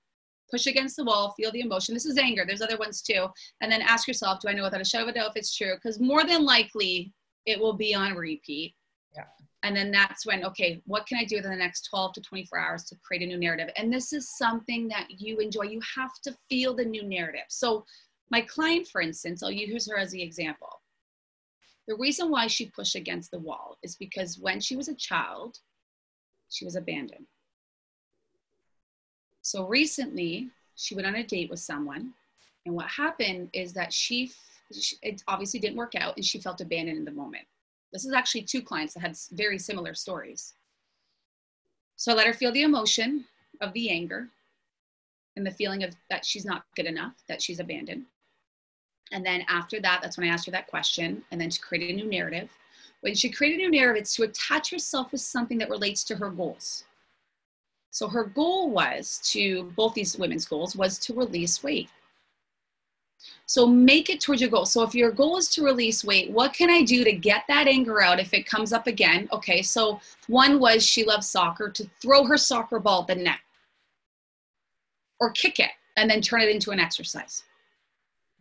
push 0.51 0.67
against 0.67 0.97
the 0.97 1.05
wall, 1.05 1.33
feel 1.37 1.51
the 1.53 1.61
emotion. 1.61 1.95
This 1.95 2.07
is 2.07 2.19
anger. 2.19 2.45
There's 2.47 2.63
other 2.63 2.77
ones 2.77 3.03
too, 3.03 3.27
and 3.61 3.71
then 3.71 3.83
ask 3.83 4.07
yourself, 4.07 4.41
do 4.41 4.49
I 4.49 4.53
know 4.53 4.63
without 4.65 4.81
a 4.81 4.85
shadow 4.85 5.05
of 5.05 5.11
a 5.11 5.13
doubt 5.13 5.31
if 5.31 5.37
it's 5.37 5.57
true? 5.57 5.75
Because 5.75 5.99
more 6.01 6.25
than 6.25 6.45
likely 6.45 7.13
it 7.47 7.59
will 7.59 7.73
be 7.73 7.95
on 7.95 8.15
repeat. 8.15 8.75
And 9.63 9.77
then 9.77 9.91
that's 9.91 10.25
when, 10.25 10.45
okay, 10.45 10.81
what 10.87 11.07
can 11.07 11.19
I 11.19 11.25
do 11.25 11.37
within 11.37 11.51
the 11.51 11.57
next 11.57 11.89
12 11.91 12.15
to 12.15 12.21
24 12.23 12.59
hours 12.59 12.85
to 12.85 12.97
create 13.05 13.23
a 13.23 13.27
new 13.27 13.39
narrative? 13.39 13.69
And 13.77 13.93
this 13.93 14.13
is 14.13 14.37
something 14.37 14.89
that 14.89 15.09
you 15.11 15.39
enjoy. 15.39 15.65
You 15.65 15.81
have 15.97 16.13
to 16.25 16.35
feel 16.49 16.75
the 16.75 16.85
new 16.85 17.03
narrative. 17.03 17.45
So, 17.49 17.85
my 18.31 18.41
client, 18.41 18.87
for 18.87 19.01
instance, 19.01 19.43
I'll 19.43 19.51
use 19.51 19.91
her 19.91 19.99
as 19.99 20.13
the 20.13 20.23
example. 20.23 20.81
The 21.89 21.97
reason 21.97 22.31
why 22.31 22.47
she 22.47 22.71
pushed 22.71 22.95
against 22.95 23.33
the 23.33 23.41
wall 23.41 23.77
is 23.83 23.97
because 23.97 24.39
when 24.39 24.61
she 24.61 24.77
was 24.77 24.89
a 24.89 24.95
child, 24.95 25.59
she 26.49 26.65
was 26.65 26.77
abandoned. 26.77 27.27
So, 29.43 29.67
recently, 29.67 30.51
she 30.77 30.95
went 30.95 31.07
on 31.07 31.17
a 31.17 31.25
date 31.25 31.51
with 31.51 31.61
someone. 31.61 32.15
And 32.65 32.75
what 32.75 32.87
happened 32.87 33.51
is 33.53 33.75
that 33.75 33.93
she, 33.93 34.31
f- 34.71 34.95
it 35.03 35.23
obviously 35.29 35.61
didn't 35.61 35.77
work 35.77 35.95
out 35.95 36.17
and 36.17 36.25
she 36.25 36.39
felt 36.39 36.61
abandoned 36.61 36.99
in 36.99 37.05
the 37.05 37.11
moment. 37.11 37.47
This 37.93 38.05
is 38.05 38.13
actually 38.13 38.43
two 38.43 38.63
clients 38.63 38.95
that 38.95 39.01
had 39.01 39.17
very 39.33 39.59
similar 39.59 39.95
stories. 39.95 40.55
So 41.97 42.13
I 42.13 42.15
let 42.15 42.27
her 42.27 42.33
feel 42.33 42.53
the 42.53 42.63
emotion 42.63 43.25
of 43.61 43.73
the 43.73 43.91
anger 43.91 44.29
and 45.37 45.47
the 45.47 45.51
feeling 45.51 45.83
of 45.83 45.95
that 46.09 46.25
she's 46.25 46.45
not 46.45 46.65
good 46.77 46.87
enough, 46.87 47.15
that 47.29 47.43
she's 47.43 47.61
abandoned. 47.61 48.05
And 49.13 49.27
then 49.27 49.45
after 49.49 49.81
that, 49.81 50.01
that's 50.03 50.17
when 50.17 50.29
I 50.29 50.33
asked 50.33 50.47
her 50.47 50.53
that 50.53 50.69
question. 50.69 51.23
And 51.31 51.41
then 51.41 51.51
she 51.51 51.61
created 51.61 51.91
a 51.91 51.97
new 51.97 52.09
narrative. 52.09 52.49
When 53.01 53.15
she 53.15 53.29
created 53.29 53.59
a 53.59 53.63
new 53.63 53.71
narrative, 53.71 54.03
it's 54.03 54.15
to 54.17 54.23
attach 54.23 54.71
herself 54.71 55.13
with 55.13 55.21
something 55.21 55.59
that 55.59 55.71
relates 55.71 56.05
to 56.05 56.17
her 56.17 56.31
goals. 56.31 56.85
So 57.91 58.09
her 58.09 58.25
goal 58.25 58.71
was 58.71 59.21
to, 59.33 59.65
both 59.77 59.95
these 59.95 60.17
women's 60.17 60.47
goals, 60.47 60.77
was 60.77 60.99
to 61.01 61.15
release 61.15 61.63
weight. 61.63 61.91
So 63.47 63.67
make 63.67 64.11
it 64.11 64.21
towards 64.21 64.41
your 64.41 64.51
goal. 64.51 64.65
So 64.65 64.83
if 64.83 64.95
your 64.95 65.11
goal 65.11 65.37
is 65.37 65.49
to 65.51 65.65
release 65.65 66.05
weight, 66.05 66.31
what 66.31 66.53
can 66.53 66.71
I 66.71 66.83
do 66.83 67.03
to 67.03 67.13
get 67.13 67.43
that 67.49 67.67
anger 67.67 68.01
out 68.01 68.21
if 68.21 68.33
it 68.33 68.47
comes 68.47 68.73
up 68.73 68.87
again? 68.87 69.29
Okay, 69.33 69.61
so 69.63 70.01
one 70.29 70.61
was 70.61 70.85
she 70.87 71.05
loves 71.05 71.27
soccer 71.27 71.69
to 71.71 71.91
throw 72.01 72.25
her 72.25 72.37
soccer 72.37 72.79
ball 72.79 73.03
at 73.03 73.09
the 73.09 73.17
net 73.17 73.41
or 75.19 75.31
kick 75.31 75.59
it 75.59 75.71
and 75.97 76.09
then 76.09 76.21
turn 76.21 76.41
it 76.41 76.49
into 76.49 76.71
an 76.71 76.81
exercise, 76.81 77.43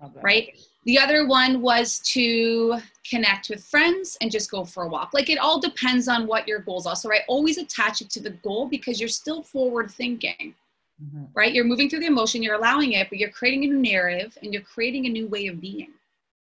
Okay. 0.03 0.19
right? 0.21 0.59
The 0.85 0.97
other 0.97 1.27
one 1.27 1.61
was 1.61 1.99
to 2.13 2.79
connect 3.07 3.49
with 3.49 3.63
friends 3.63 4.17
and 4.21 4.31
just 4.31 4.49
go 4.49 4.63
for 4.63 4.83
a 4.83 4.87
walk. 4.87 5.11
Like 5.13 5.29
it 5.29 5.37
all 5.37 5.59
depends 5.59 6.07
on 6.07 6.25
what 6.25 6.47
your 6.47 6.59
goals 6.59 6.87
are. 6.87 6.95
So 6.95 7.11
I 7.11 7.21
always 7.27 7.57
attach 7.57 8.01
it 8.01 8.09
to 8.11 8.21
the 8.21 8.29
goal 8.29 8.67
because 8.67 8.99
you're 8.99 9.09
still 9.09 9.43
forward 9.43 9.91
thinking 9.91 10.55
Mhm. 11.01 11.29
right? 11.33 11.53
You're 11.53 11.65
moving 11.65 11.89
through 11.89 11.99
the 12.01 12.07
emotion, 12.07 12.43
you're 12.43 12.55
allowing 12.55 12.91
it, 12.93 13.09
but 13.09 13.17
you're 13.19 13.29
creating 13.29 13.63
a 13.63 13.67
new 13.67 13.79
narrative 13.79 14.37
and 14.41 14.53
you're 14.53 14.61
creating 14.63 15.05
a 15.05 15.09
new 15.09 15.27
way 15.27 15.47
of 15.47 15.61
being. 15.61 15.93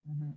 Mhm. 0.10 0.34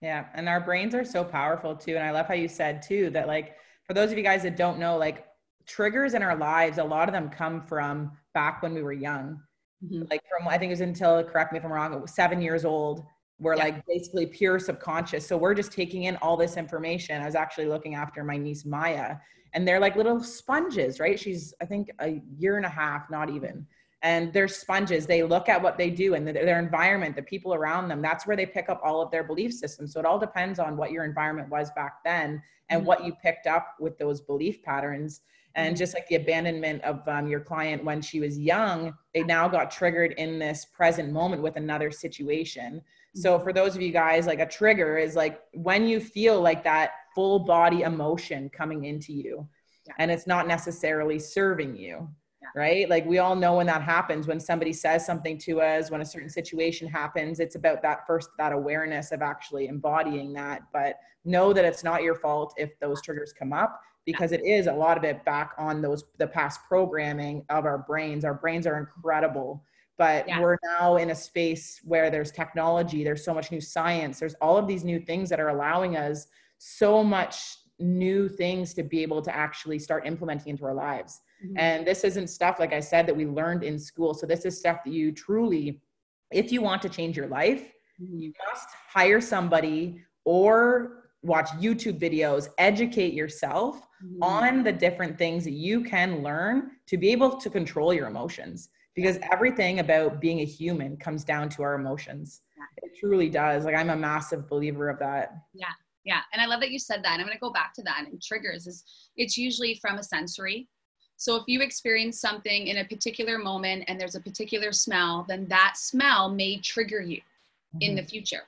Yeah, 0.00 0.26
and 0.34 0.48
our 0.48 0.60
brains 0.60 0.94
are 0.94 1.04
so 1.04 1.22
powerful 1.22 1.76
too. 1.76 1.94
And 1.94 2.04
I 2.04 2.10
love 2.10 2.26
how 2.26 2.34
you 2.34 2.48
said 2.48 2.82
too 2.82 3.10
that 3.10 3.28
like 3.28 3.56
for 3.84 3.94
those 3.94 4.10
of 4.10 4.18
you 4.18 4.24
guys 4.24 4.42
that 4.42 4.56
don't 4.56 4.78
know, 4.78 4.96
like 4.96 5.26
triggers 5.66 6.14
in 6.14 6.22
our 6.22 6.34
lives, 6.36 6.78
a 6.78 6.84
lot 6.84 7.08
of 7.08 7.12
them 7.12 7.30
come 7.30 7.60
from 7.62 8.16
back 8.34 8.62
when 8.62 8.74
we 8.74 8.82
were 8.82 8.92
young. 8.92 9.40
Mhm. 9.84 10.10
Like 10.10 10.22
from 10.28 10.48
I 10.48 10.58
think 10.58 10.70
it 10.70 10.72
was 10.72 10.80
until 10.80 11.22
correct 11.22 11.52
me 11.52 11.58
if 11.58 11.64
I'm 11.64 11.72
wrong, 11.72 11.92
it 11.94 12.00
was 12.00 12.14
seven 12.14 12.42
years 12.42 12.64
old. 12.64 13.06
We're 13.38 13.54
Yeah. 13.56 13.64
like 13.64 13.86
basically 13.86 14.26
pure 14.26 14.58
subconscious. 14.58 15.26
So 15.26 15.36
we're 15.36 15.54
just 15.54 15.70
taking 15.72 16.04
in 16.04 16.16
all 16.16 16.36
this 16.36 16.56
information. 16.56 17.20
I 17.22 17.26
was 17.26 17.34
actually 17.36 17.66
looking 17.66 17.94
after 17.94 18.24
my 18.24 18.36
niece 18.36 18.64
Maya, 18.64 19.18
and 19.52 19.66
they're 19.66 19.80
like 19.80 19.96
little 19.96 20.22
sponges, 20.22 21.00
right? 21.00 21.18
She's 21.18 21.54
I 21.60 21.66
think 21.66 21.90
a 22.00 22.20
year 22.38 22.56
and 22.56 22.66
a 22.66 22.70
half, 22.70 23.10
not 23.10 23.30
even 23.30 23.66
and 24.02 24.32
they're 24.32 24.48
sponges 24.48 25.06
they 25.06 25.22
look 25.22 25.48
at 25.48 25.62
what 25.62 25.78
they 25.78 25.88
do 25.88 26.14
and 26.14 26.26
their 26.26 26.58
environment 26.58 27.14
the 27.16 27.22
people 27.22 27.54
around 27.54 27.88
them 27.88 28.02
that's 28.02 28.26
where 28.26 28.36
they 28.36 28.46
pick 28.46 28.68
up 28.68 28.80
all 28.84 29.00
of 29.00 29.10
their 29.10 29.24
belief 29.24 29.52
systems 29.52 29.92
so 29.92 30.00
it 30.00 30.06
all 30.06 30.18
depends 30.18 30.58
on 30.58 30.76
what 30.76 30.90
your 30.90 31.04
environment 31.04 31.48
was 31.48 31.70
back 31.72 32.02
then 32.04 32.42
and 32.68 32.82
Mhm. 32.82 32.86
what 32.86 33.04
you 33.04 33.14
picked 33.14 33.46
up 33.46 33.76
with 33.80 33.96
those 33.98 34.20
belief 34.20 34.62
patterns 34.62 35.20
and 35.54 35.74
Mhm. 35.74 35.78
just 35.78 35.94
like 35.94 36.06
the 36.08 36.14
abandonment 36.16 36.82
of 36.82 37.06
um, 37.06 37.28
your 37.28 37.40
client 37.40 37.84
when 37.84 38.00
she 38.02 38.20
was 38.20 38.38
young 38.38 38.96
they 39.14 39.22
now 39.22 39.46
got 39.48 39.70
triggered 39.70 40.12
in 40.12 40.38
this 40.38 40.64
present 40.64 41.12
moment 41.12 41.42
with 41.42 41.56
another 41.56 41.90
situation 41.90 42.82
so 43.14 43.38
for 43.38 43.52
those 43.52 43.76
of 43.76 43.82
you 43.82 43.92
guys 43.92 44.26
like 44.26 44.40
a 44.40 44.46
trigger 44.46 44.96
is 44.96 45.14
like 45.14 45.40
when 45.52 45.86
you 45.86 46.00
feel 46.00 46.40
like 46.40 46.64
that 46.64 46.92
full 47.14 47.38
body 47.40 47.82
emotion 47.82 48.48
coming 48.50 48.84
into 48.84 49.12
you 49.12 49.46
Yeah. 49.86 49.94
and 49.98 50.10
it's 50.10 50.26
not 50.26 50.46
necessarily 50.46 51.18
serving 51.18 51.76
you 51.76 52.08
Yeah. 52.40 52.48
right? 52.56 52.88
Like 52.88 53.04
we 53.06 53.18
all 53.18 53.36
know 53.36 53.56
when 53.56 53.66
that 53.66 53.82
happens. 53.82 54.26
When 54.26 54.40
somebody 54.40 54.72
says 54.72 55.04
something 55.04 55.36
to 55.46 55.60
us 55.60 55.90
when 55.90 56.00
a 56.00 56.04
certain 56.04 56.30
situation 56.30 56.88
happens 56.88 57.38
it's 57.40 57.54
about 57.56 57.82
that 57.82 58.06
first 58.06 58.30
that 58.38 58.52
awareness 58.52 59.12
of 59.12 59.20
actually 59.22 59.66
embodying 59.66 60.32
that. 60.34 60.62
But 60.72 60.96
know 61.24 61.52
that 61.52 61.64
it's 61.64 61.84
not 61.84 62.02
your 62.02 62.14
fault 62.14 62.54
if 62.56 62.70
those 62.80 63.02
triggers 63.02 63.32
come 63.32 63.52
up 63.52 63.80
because 64.04 64.32
it 64.32 64.44
is 64.44 64.66
a 64.66 64.72
lot 64.72 64.96
of 64.96 65.04
it 65.04 65.24
back 65.24 65.52
on 65.58 65.80
those 65.82 66.02
the 66.18 66.26
past 66.26 66.60
programming 66.66 67.44
of 67.50 67.64
our 67.66 67.78
brains. 67.78 68.24
Our 68.24 68.34
brains 68.34 68.66
are 68.66 68.78
incredible 68.78 69.62
but 69.98 70.26
Yeah. 70.28 70.40
we're 70.40 70.58
now 70.78 70.96
in 70.96 71.10
a 71.10 71.14
space 71.14 71.80
where 71.84 72.10
there's 72.10 72.30
technology 72.30 73.04
there's 73.04 73.24
so 73.24 73.34
much 73.34 73.50
new 73.50 73.60
science 73.60 74.18
there's 74.18 74.34
all 74.40 74.56
of 74.56 74.66
these 74.66 74.84
new 74.84 74.98
things 75.00 75.28
that 75.28 75.40
are 75.40 75.48
allowing 75.48 75.96
us 75.96 76.26
so 76.58 77.02
much 77.02 77.56
new 77.78 78.28
things 78.28 78.74
to 78.74 78.82
be 78.82 79.02
able 79.02 79.20
to 79.22 79.34
actually 79.34 79.78
start 79.78 80.06
implementing 80.06 80.48
into 80.50 80.64
our 80.64 80.74
lives 80.74 81.20
Mhm. 81.44 81.54
and 81.58 81.86
this 81.86 82.04
isn't 82.04 82.28
stuff, 82.28 82.60
like 82.60 82.72
I 82.72 82.78
said, 82.80 83.04
that 83.08 83.16
we 83.16 83.26
learned 83.26 83.64
in 83.64 83.76
school. 83.76 84.14
So 84.14 84.26
this 84.26 84.44
is 84.44 84.56
stuff 84.56 84.84
that 84.84 84.92
you 84.92 85.10
truly, 85.10 85.82
if 86.30 86.52
you 86.52 86.62
want 86.62 86.80
to 86.82 86.88
change 86.88 87.16
your 87.16 87.26
life, 87.26 87.72
Mhm. 88.00 88.20
you 88.20 88.32
must 88.48 88.68
hire 88.86 89.20
somebody 89.20 90.00
or 90.24 91.10
watch 91.24 91.48
YouTube 91.64 91.98
videos, 91.98 92.48
educate 92.58 93.12
yourself 93.12 93.84
Mhm. 94.04 94.18
on 94.22 94.62
the 94.62 94.70
different 94.72 95.18
things 95.18 95.42
that 95.42 95.50
you 95.68 95.82
can 95.82 96.22
learn 96.22 96.70
to 96.86 96.96
be 96.96 97.08
able 97.10 97.36
to 97.38 97.50
control 97.50 97.92
your 97.92 98.06
emotions. 98.06 98.68
Because 98.94 99.18
everything 99.32 99.78
about 99.78 100.20
being 100.20 100.40
a 100.40 100.44
human 100.44 100.96
comes 100.96 101.24
down 101.24 101.48
to 101.50 101.62
our 101.62 101.74
emotions. 101.74 102.42
it 102.82 102.92
truly 102.98 103.28
does. 103.28 103.64
Like 103.64 103.74
I'm 103.74 103.90
a 103.90 103.96
massive 103.96 104.48
believer 104.48 104.88
of 104.88 104.98
that. 104.98 105.34
Yeah. 105.54 105.66
Yeah. 106.04 106.20
And 106.32 106.42
I 106.42 106.46
love 106.46 106.60
that 106.60 106.70
you 106.70 106.78
said 106.78 107.02
that. 107.04 107.12
And 107.12 107.20
I'm 107.20 107.26
going 107.26 107.36
to 107.36 107.40
go 107.40 107.52
back 107.52 107.72
to 107.74 107.82
that. 107.82 108.04
And 108.06 108.20
triggers 108.20 108.66
is 108.66 108.84
it's 109.16 109.36
usually 109.36 109.78
from 109.80 109.98
a 109.98 110.02
sensory. 110.02 110.68
So 111.16 111.36
if 111.36 111.44
you 111.46 111.60
experience 111.60 112.20
something 112.20 112.66
in 112.66 112.78
a 112.78 112.84
particular 112.84 113.38
moment 113.38 113.84
and 113.86 114.00
there's 114.00 114.16
a 114.16 114.20
particular 114.20 114.72
smell, 114.72 115.24
then 115.28 115.46
that 115.48 115.74
smell 115.76 116.28
may 116.28 116.58
trigger 116.58 117.00
you 117.00 117.18
mm-hmm. 117.18 117.78
in 117.80 117.94
the 117.94 118.02
future. 118.02 118.42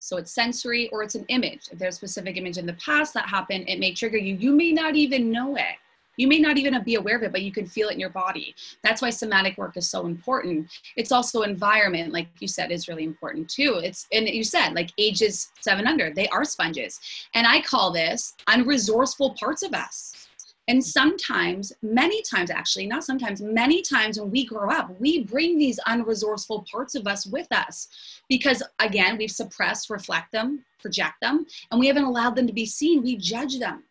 So 0.00 0.16
it's 0.16 0.32
sensory 0.32 0.88
or 0.90 1.02
it's 1.02 1.14
an 1.14 1.24
image. 1.28 1.68
If 1.70 1.78
there's 1.78 1.94
a 1.94 1.98
specific 1.98 2.36
image 2.36 2.58
in 2.58 2.66
the 2.66 2.74
past 2.74 3.14
that 3.14 3.28
happened, 3.28 3.68
it 3.68 3.78
may 3.78 3.92
trigger 3.92 4.18
you. 4.18 4.34
You 4.34 4.52
may 4.52 4.72
not 4.72 4.96
even 4.96 5.30
know 5.30 5.56
it. 5.56 5.76
You 6.16 6.28
may 6.28 6.38
not 6.38 6.58
even 6.58 6.82
be 6.82 6.94
aware 6.94 7.16
of 7.16 7.22
it, 7.22 7.32
but 7.32 7.42
you 7.42 7.52
can 7.52 7.66
feel 7.66 7.88
it 7.88 7.94
in 7.94 8.00
your 8.00 8.10
body. 8.10 8.54
That's 8.82 9.02
why 9.02 9.10
somatic 9.10 9.58
work 9.58 9.76
is 9.76 9.88
so 9.88 10.06
important. 10.06 10.68
It's 10.96 11.12
also 11.12 11.42
environment, 11.42 12.12
like 12.12 12.28
you 12.40 12.48
said, 12.48 12.70
is 12.70 12.88
really 12.88 13.04
important 13.04 13.48
too. 13.48 13.80
It's 13.82 14.06
and 14.12 14.28
you 14.28 14.44
said 14.44 14.74
like 14.74 14.90
ages 14.98 15.50
seven 15.60 15.86
under, 15.86 16.10
they 16.10 16.28
are 16.28 16.44
sponges. 16.44 17.00
And 17.34 17.46
I 17.46 17.60
call 17.60 17.92
this 17.92 18.34
unresourceful 18.48 19.36
parts 19.36 19.62
of 19.62 19.74
us. 19.74 20.26
And 20.68 20.84
sometimes, 20.84 21.72
many 21.80 22.22
times 22.22 22.50
actually, 22.50 22.88
not 22.88 23.04
sometimes, 23.04 23.40
many 23.40 23.82
times 23.82 24.18
when 24.18 24.32
we 24.32 24.44
grow 24.44 24.68
up, 24.68 24.90
we 24.98 25.22
bring 25.22 25.56
these 25.58 25.78
unresourceful 25.86 26.66
parts 26.68 26.96
of 26.96 27.06
us 27.06 27.24
with 27.24 27.46
us 27.52 27.88
because, 28.28 28.64
again, 28.80 29.16
we've 29.16 29.30
suppressed, 29.30 29.90
reflect 29.90 30.32
them, 30.32 30.64
project 30.80 31.20
them, 31.22 31.46
and 31.70 31.78
we 31.78 31.86
haven't 31.86 32.02
allowed 32.02 32.34
them 32.34 32.48
to 32.48 32.52
be 32.52 32.66
seen. 32.66 33.04
We 33.04 33.16
judge 33.16 33.60
them. 33.60 33.84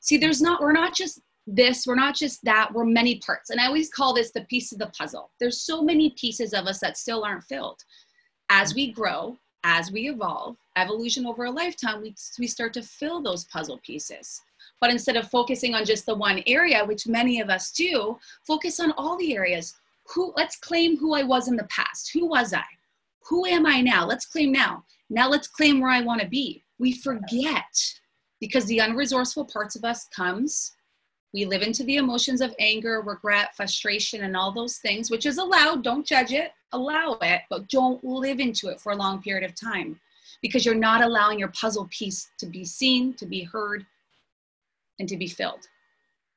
See, 0.00 0.16
there's 0.16 0.42
not, 0.42 0.60
we're 0.60 0.72
not 0.72 0.96
just 0.96 1.20
this, 1.46 1.86
we're 1.86 1.94
not 1.94 2.16
just 2.16 2.44
that, 2.44 2.72
we're 2.72 2.84
many 2.84 3.18
parts. 3.20 3.50
And 3.50 3.60
I 3.60 3.66
always 3.66 3.90
call 3.90 4.14
this 4.14 4.32
the 4.32 4.42
piece 4.42 4.72
of 4.72 4.78
the 4.78 4.88
puzzle. 4.88 5.30
There's 5.38 5.60
so 5.60 5.82
many 5.82 6.10
pieces 6.10 6.52
of 6.52 6.66
us 6.66 6.80
that 6.80 6.96
still 6.96 7.24
aren't 7.24 7.44
filled. 7.44 7.80
As 8.48 8.74
we 8.74 8.92
grow, 8.92 9.36
as 9.64 9.90
we 9.90 10.08
evolve, 10.08 10.56
evolution 10.76 11.26
over 11.26 11.44
a 11.44 11.50
lifetime, 11.50 12.02
we, 12.02 12.14
we 12.38 12.46
start 12.46 12.72
to 12.74 12.82
fill 12.82 13.22
those 13.22 13.44
puzzle 13.44 13.80
pieces. 13.84 14.40
But 14.80 14.90
instead 14.90 15.16
of 15.16 15.30
focusing 15.30 15.74
on 15.74 15.84
just 15.84 16.06
the 16.06 16.14
one 16.14 16.42
area, 16.46 16.84
which 16.84 17.06
many 17.06 17.40
of 17.40 17.48
us 17.48 17.72
do, 17.72 18.18
focus 18.46 18.80
on 18.80 18.92
all 18.92 19.16
the 19.16 19.34
areas. 19.34 19.74
Who, 20.14 20.32
let's 20.36 20.56
claim 20.56 20.96
who 20.96 21.14
I 21.14 21.24
was 21.24 21.48
in 21.48 21.56
the 21.56 21.64
past. 21.64 22.10
Who 22.12 22.26
was 22.26 22.52
I? 22.52 22.62
Who 23.28 23.44
am 23.46 23.66
I 23.66 23.80
now? 23.80 24.06
Let's 24.06 24.26
claim 24.26 24.52
now. 24.52 24.84
Now 25.10 25.28
let's 25.28 25.48
claim 25.48 25.80
where 25.80 25.90
I 25.90 26.02
want 26.02 26.20
to 26.20 26.28
be. 26.28 26.62
We 26.78 26.92
forget 26.92 27.64
because 28.40 28.66
the 28.66 28.78
unresourceful 28.78 29.52
parts 29.52 29.76
of 29.76 29.84
us 29.84 30.06
comes 30.14 30.75
we 31.34 31.44
live 31.44 31.62
into 31.62 31.84
the 31.84 31.96
emotions 31.96 32.40
of 32.40 32.54
anger, 32.58 33.02
regret, 33.02 33.54
frustration, 33.54 34.24
and 34.24 34.36
all 34.36 34.52
those 34.52 34.78
things, 34.78 35.10
which 35.10 35.26
is 35.26 35.38
allowed. 35.38 35.82
Don't 35.82 36.06
judge 36.06 36.32
it, 36.32 36.52
allow 36.72 37.18
it, 37.20 37.42
but 37.50 37.68
don't 37.68 38.02
live 38.02 38.40
into 38.40 38.68
it 38.68 38.80
for 38.80 38.92
a 38.92 38.96
long 38.96 39.20
period 39.22 39.44
of 39.44 39.54
time 39.54 40.00
because 40.42 40.64
you're 40.64 40.74
not 40.74 41.02
allowing 41.02 41.38
your 41.38 41.48
puzzle 41.48 41.88
piece 41.90 42.28
to 42.38 42.46
be 42.46 42.64
seen, 42.64 43.14
to 43.14 43.26
be 43.26 43.42
heard, 43.42 43.84
and 44.98 45.08
to 45.08 45.16
be 45.16 45.26
filled. 45.26 45.68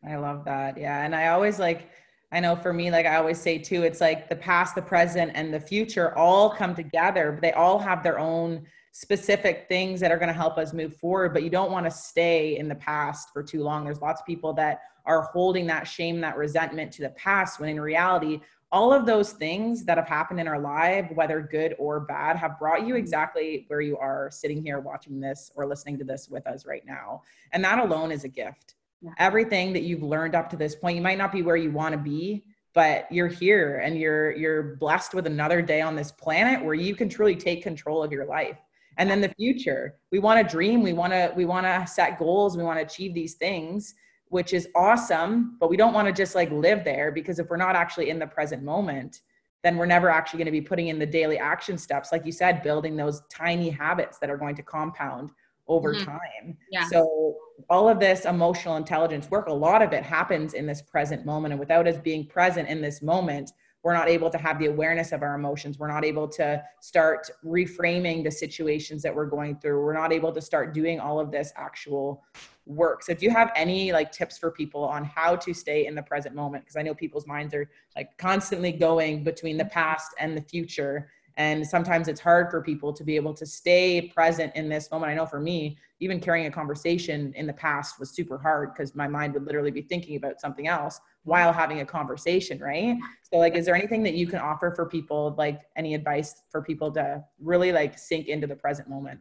I 0.08 0.16
love 0.16 0.46
that. 0.46 0.78
Yeah. 0.78 1.04
And 1.04 1.16
I 1.16 1.28
always 1.28 1.60
like, 1.60 1.90
I 2.32 2.40
know 2.40 2.56
for 2.56 2.74
me, 2.74 2.92
like 2.92 3.06
I 3.06 3.16
always 3.16 3.40
say 3.40 3.58
too, 3.58 3.84
it's 3.84 4.02
like 4.02 4.30
the 4.30 4.36
past, 4.36 4.76
the 4.76 4.82
present, 4.82 5.32
and 5.34 5.54
the 5.54 5.60
future 5.60 6.16
all 6.18 6.50
come 6.50 6.76
together, 6.76 7.32
but 7.32 7.42
they 7.42 7.54
all 7.54 7.80
have 7.80 8.04
their 8.04 8.20
own 8.20 8.66
specific 8.92 9.66
things 9.68 10.00
that 10.00 10.12
are 10.12 10.18
going 10.18 10.28
to 10.28 10.34
help 10.34 10.58
us 10.58 10.74
move 10.74 10.96
forward 10.96 11.34
but 11.34 11.44
you 11.44 11.50
don't 11.50 11.72
want 11.72 11.86
to 11.86 11.92
stay 11.92 12.58
in 12.58 12.68
the 12.68 12.76
past 12.76 13.30
for 13.32 13.44
too 13.44 13.64
long. 13.64 13.84
There's 13.84 14.02
lots 14.02 14.22
of 14.22 14.28
people 14.28 14.54
that 14.54 14.82
are 15.06 15.24
holding 15.24 15.68
that 15.68 15.88
shame 15.88 16.20
that 16.22 16.38
resentment 16.38 16.92
to 16.94 17.04
the 17.04 17.10
past 17.12 17.60
when 17.60 17.70
in 17.70 17.80
reality 17.80 18.42
all 18.72 18.94
of 18.94 19.06
those 19.06 19.32
things 19.34 19.84
that 19.86 19.98
have 19.98 20.08
happened 20.08 20.40
in 20.40 20.48
our 20.48 20.60
life 20.60 21.10
whether 21.14 21.42
good 21.42 21.76
or 21.80 22.02
bad 22.02 22.36
have 22.36 22.60
brought 22.60 22.82
you 22.82 22.90
mm-hmm. 22.90 22.98
exactly 22.98 23.66
where 23.68 23.82
you 23.82 23.98
are 23.98 24.30
sitting 24.32 24.62
here 24.62 24.80
watching 24.80 25.20
this 25.20 25.52
or 25.56 25.66
listening 25.66 25.98
to 25.98 26.04
this 26.04 26.30
with 26.30 26.46
us 26.48 26.66
right 26.66 26.86
now. 26.86 27.22
And 27.52 27.64
that 27.64 27.80
alone 27.80 28.12
is 28.12 28.24
a 28.24 28.30
gift. 28.30 28.76
Yeah. 29.02 29.12
everything 29.18 29.72
that 29.72 29.84
you've 29.84 30.04
learned 30.04 30.36
up 30.36 30.50
to 30.50 30.58
this 30.58 30.76
point 30.76 30.98
you 30.98 31.02
might 31.02 31.18
not 31.18 31.32
be 31.32 31.42
where 31.42 31.56
you 31.56 31.72
want 31.72 31.94
to 31.94 31.98
be 31.98 32.44
but 32.74 33.10
you're 33.10 33.30
here 33.30 33.78
and 33.78 33.98
you're 33.98 34.32
you're 34.32 34.76
blessed 34.76 35.14
with 35.14 35.26
another 35.26 35.62
day 35.62 35.80
on 35.80 35.96
this 35.96 36.12
planet 36.12 36.64
where 36.64 36.74
you 36.74 36.96
can 36.96 37.08
truly 37.08 37.36
take 37.36 37.64
control 37.64 38.04
of 38.04 38.12
your 38.12 38.26
life 38.26 38.58
and 39.00 39.10
then 39.10 39.22
the 39.22 39.30
future 39.30 39.96
we 40.12 40.20
want 40.20 40.40
to 40.40 40.52
dream 40.56 40.84
we 40.84 40.94
want 40.94 41.12
to 41.12 41.34
we 41.36 41.46
want 41.46 41.66
to 41.66 41.92
set 41.92 42.20
goals 42.20 42.56
we 42.56 42.64
want 42.64 42.78
to 42.78 42.86
achieve 42.86 43.16
these 43.16 43.34
things 43.34 43.96
which 44.28 44.54
is 44.54 44.68
awesome 44.76 45.58
but 45.60 45.70
we 45.70 45.78
don't 45.78 45.94
want 45.94 46.08
to 46.08 46.14
just 46.14 46.36
like 46.36 46.52
live 46.52 46.84
there 46.84 47.12
because 47.12 47.40
if 47.40 47.50
we're 47.50 47.58
not 47.58 47.76
actually 47.76 48.12
in 48.12 48.20
the 48.20 48.28
present 48.28 48.62
moment 48.62 49.22
then 49.64 49.76
we're 49.76 49.86
never 49.86 50.10
actually 50.10 50.38
going 50.38 50.46
to 50.46 50.52
be 50.52 50.62
putting 50.62 50.88
in 50.90 51.00
the 51.00 51.06
daily 51.06 51.40
action 51.40 51.78
steps 51.78 52.12
like 52.12 52.26
you 52.26 52.32
said 52.32 52.62
building 52.62 52.96
those 52.96 53.24
tiny 53.32 53.70
habits 53.70 54.20
that 54.20 54.30
are 54.30 54.38
going 54.38 54.56
to 54.56 54.62
compound 54.64 55.32
over 55.68 55.94
mm-hmm. 55.94 56.06
time 56.06 56.58
yeah. 56.72 56.86
so 56.88 57.36
all 57.70 57.88
of 57.90 58.00
this 58.00 58.26
emotional 58.26 58.76
intelligence 58.76 59.30
work 59.32 59.48
a 59.48 59.54
lot 59.54 59.82
of 59.82 59.94
it 59.94 60.04
happens 60.04 60.54
in 60.54 60.66
this 60.66 60.82
present 60.82 61.26
moment 61.26 61.52
and 61.52 61.60
without 61.60 61.88
us 61.88 61.98
being 61.98 62.26
present 62.28 62.68
in 62.68 62.82
this 62.82 63.02
moment 63.02 63.52
we're 63.90 63.96
not 63.96 64.08
able 64.08 64.30
to 64.30 64.38
have 64.38 64.60
the 64.60 64.68
awareness 64.68 65.12
of 65.14 65.24
our 65.24 65.34
emotions. 65.34 65.80
We're 65.80 65.88
not 65.88 66.06
able 66.06 66.28
to 66.28 66.64
start 66.80 67.28
reframing 67.44 68.24
the 68.24 68.30
situations 68.30 69.02
that 69.02 69.16
we're 69.16 69.26
going 69.26 69.56
through. 69.56 69.84
We're 69.84 69.96
not 69.96 70.14
able 70.14 70.32
to 70.32 70.40
start 70.40 70.76
doing 70.76 71.00
all 71.00 71.20
of 71.20 71.32
this 71.32 71.52
actual 71.56 72.24
work. 72.68 73.02
So 73.02 73.16
do 73.16 73.26
you 73.26 73.32
have 73.32 73.52
any 73.56 73.92
like 73.92 74.12
tips 74.12 74.38
for 74.38 74.52
people 74.52 74.84
on 74.84 75.04
how 75.06 75.36
to 75.38 75.56
stay 75.56 75.88
in 75.88 75.96
the 75.96 76.04
present 76.04 76.36
moment 76.36 76.66
because 76.66 76.76
i 76.76 76.84
know 76.84 76.94
people's 76.94 77.26
minds 77.26 77.52
are 77.56 77.68
like 77.96 78.16
constantly 78.20 78.72
going 78.72 79.24
between 79.24 79.58
the 79.58 79.66
past 79.66 80.12
and 80.20 80.38
the 80.38 80.42
future 80.42 81.10
and 81.36 81.66
sometimes 81.66 82.08
it's 82.10 82.20
hard 82.20 82.52
for 82.52 82.62
people 82.62 82.94
to 82.94 83.04
be 83.04 83.16
able 83.16 83.34
to 83.34 83.46
stay 83.46 84.12
present 84.14 84.54
in 84.56 84.68
this 84.68 84.92
moment. 84.92 85.10
I 85.10 85.16
know 85.16 85.26
for 85.26 85.40
me, 85.40 85.78
even 86.02 86.20
carrying 86.20 86.48
a 86.48 86.52
conversation 86.52 87.34
in 87.38 87.48
the 87.48 87.54
past 87.54 87.98
was 87.98 88.12
super 88.12 88.38
hard 88.38 88.74
because 88.74 88.94
my 88.94 89.08
mind 89.08 89.34
would 89.34 89.46
literally 89.46 89.72
be 89.72 89.82
thinking 89.82 90.18
about 90.18 90.42
something 90.42 90.68
else 90.68 91.00
while 91.24 91.54
having 91.54 91.82
a 91.82 91.86
conversation, 91.86 92.60
right? 92.60 92.98
So 93.24 93.38
like 93.38 93.56
is 93.56 93.66
there 93.66 93.76
anything 93.76 94.04
that 94.04 94.14
you 94.14 94.28
can 94.28 94.40
offer 94.40 94.74
for 94.76 94.86
people 94.86 95.36
like 95.38 95.62
any 95.76 95.94
advice 95.94 96.42
for 96.50 96.62
people 96.62 96.92
to 96.94 97.24
really 97.40 97.72
like 97.72 97.98
sink 97.98 98.28
into 98.28 98.48
the 98.48 98.56
present 98.56 98.90
moment? 98.90 99.20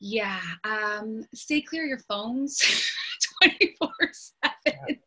Yeah, 0.00 0.40
um 0.64 1.24
stay 1.34 1.62
clear 1.62 1.84
your 1.84 2.00
phones 2.00 2.60
24/7. 3.42 4.98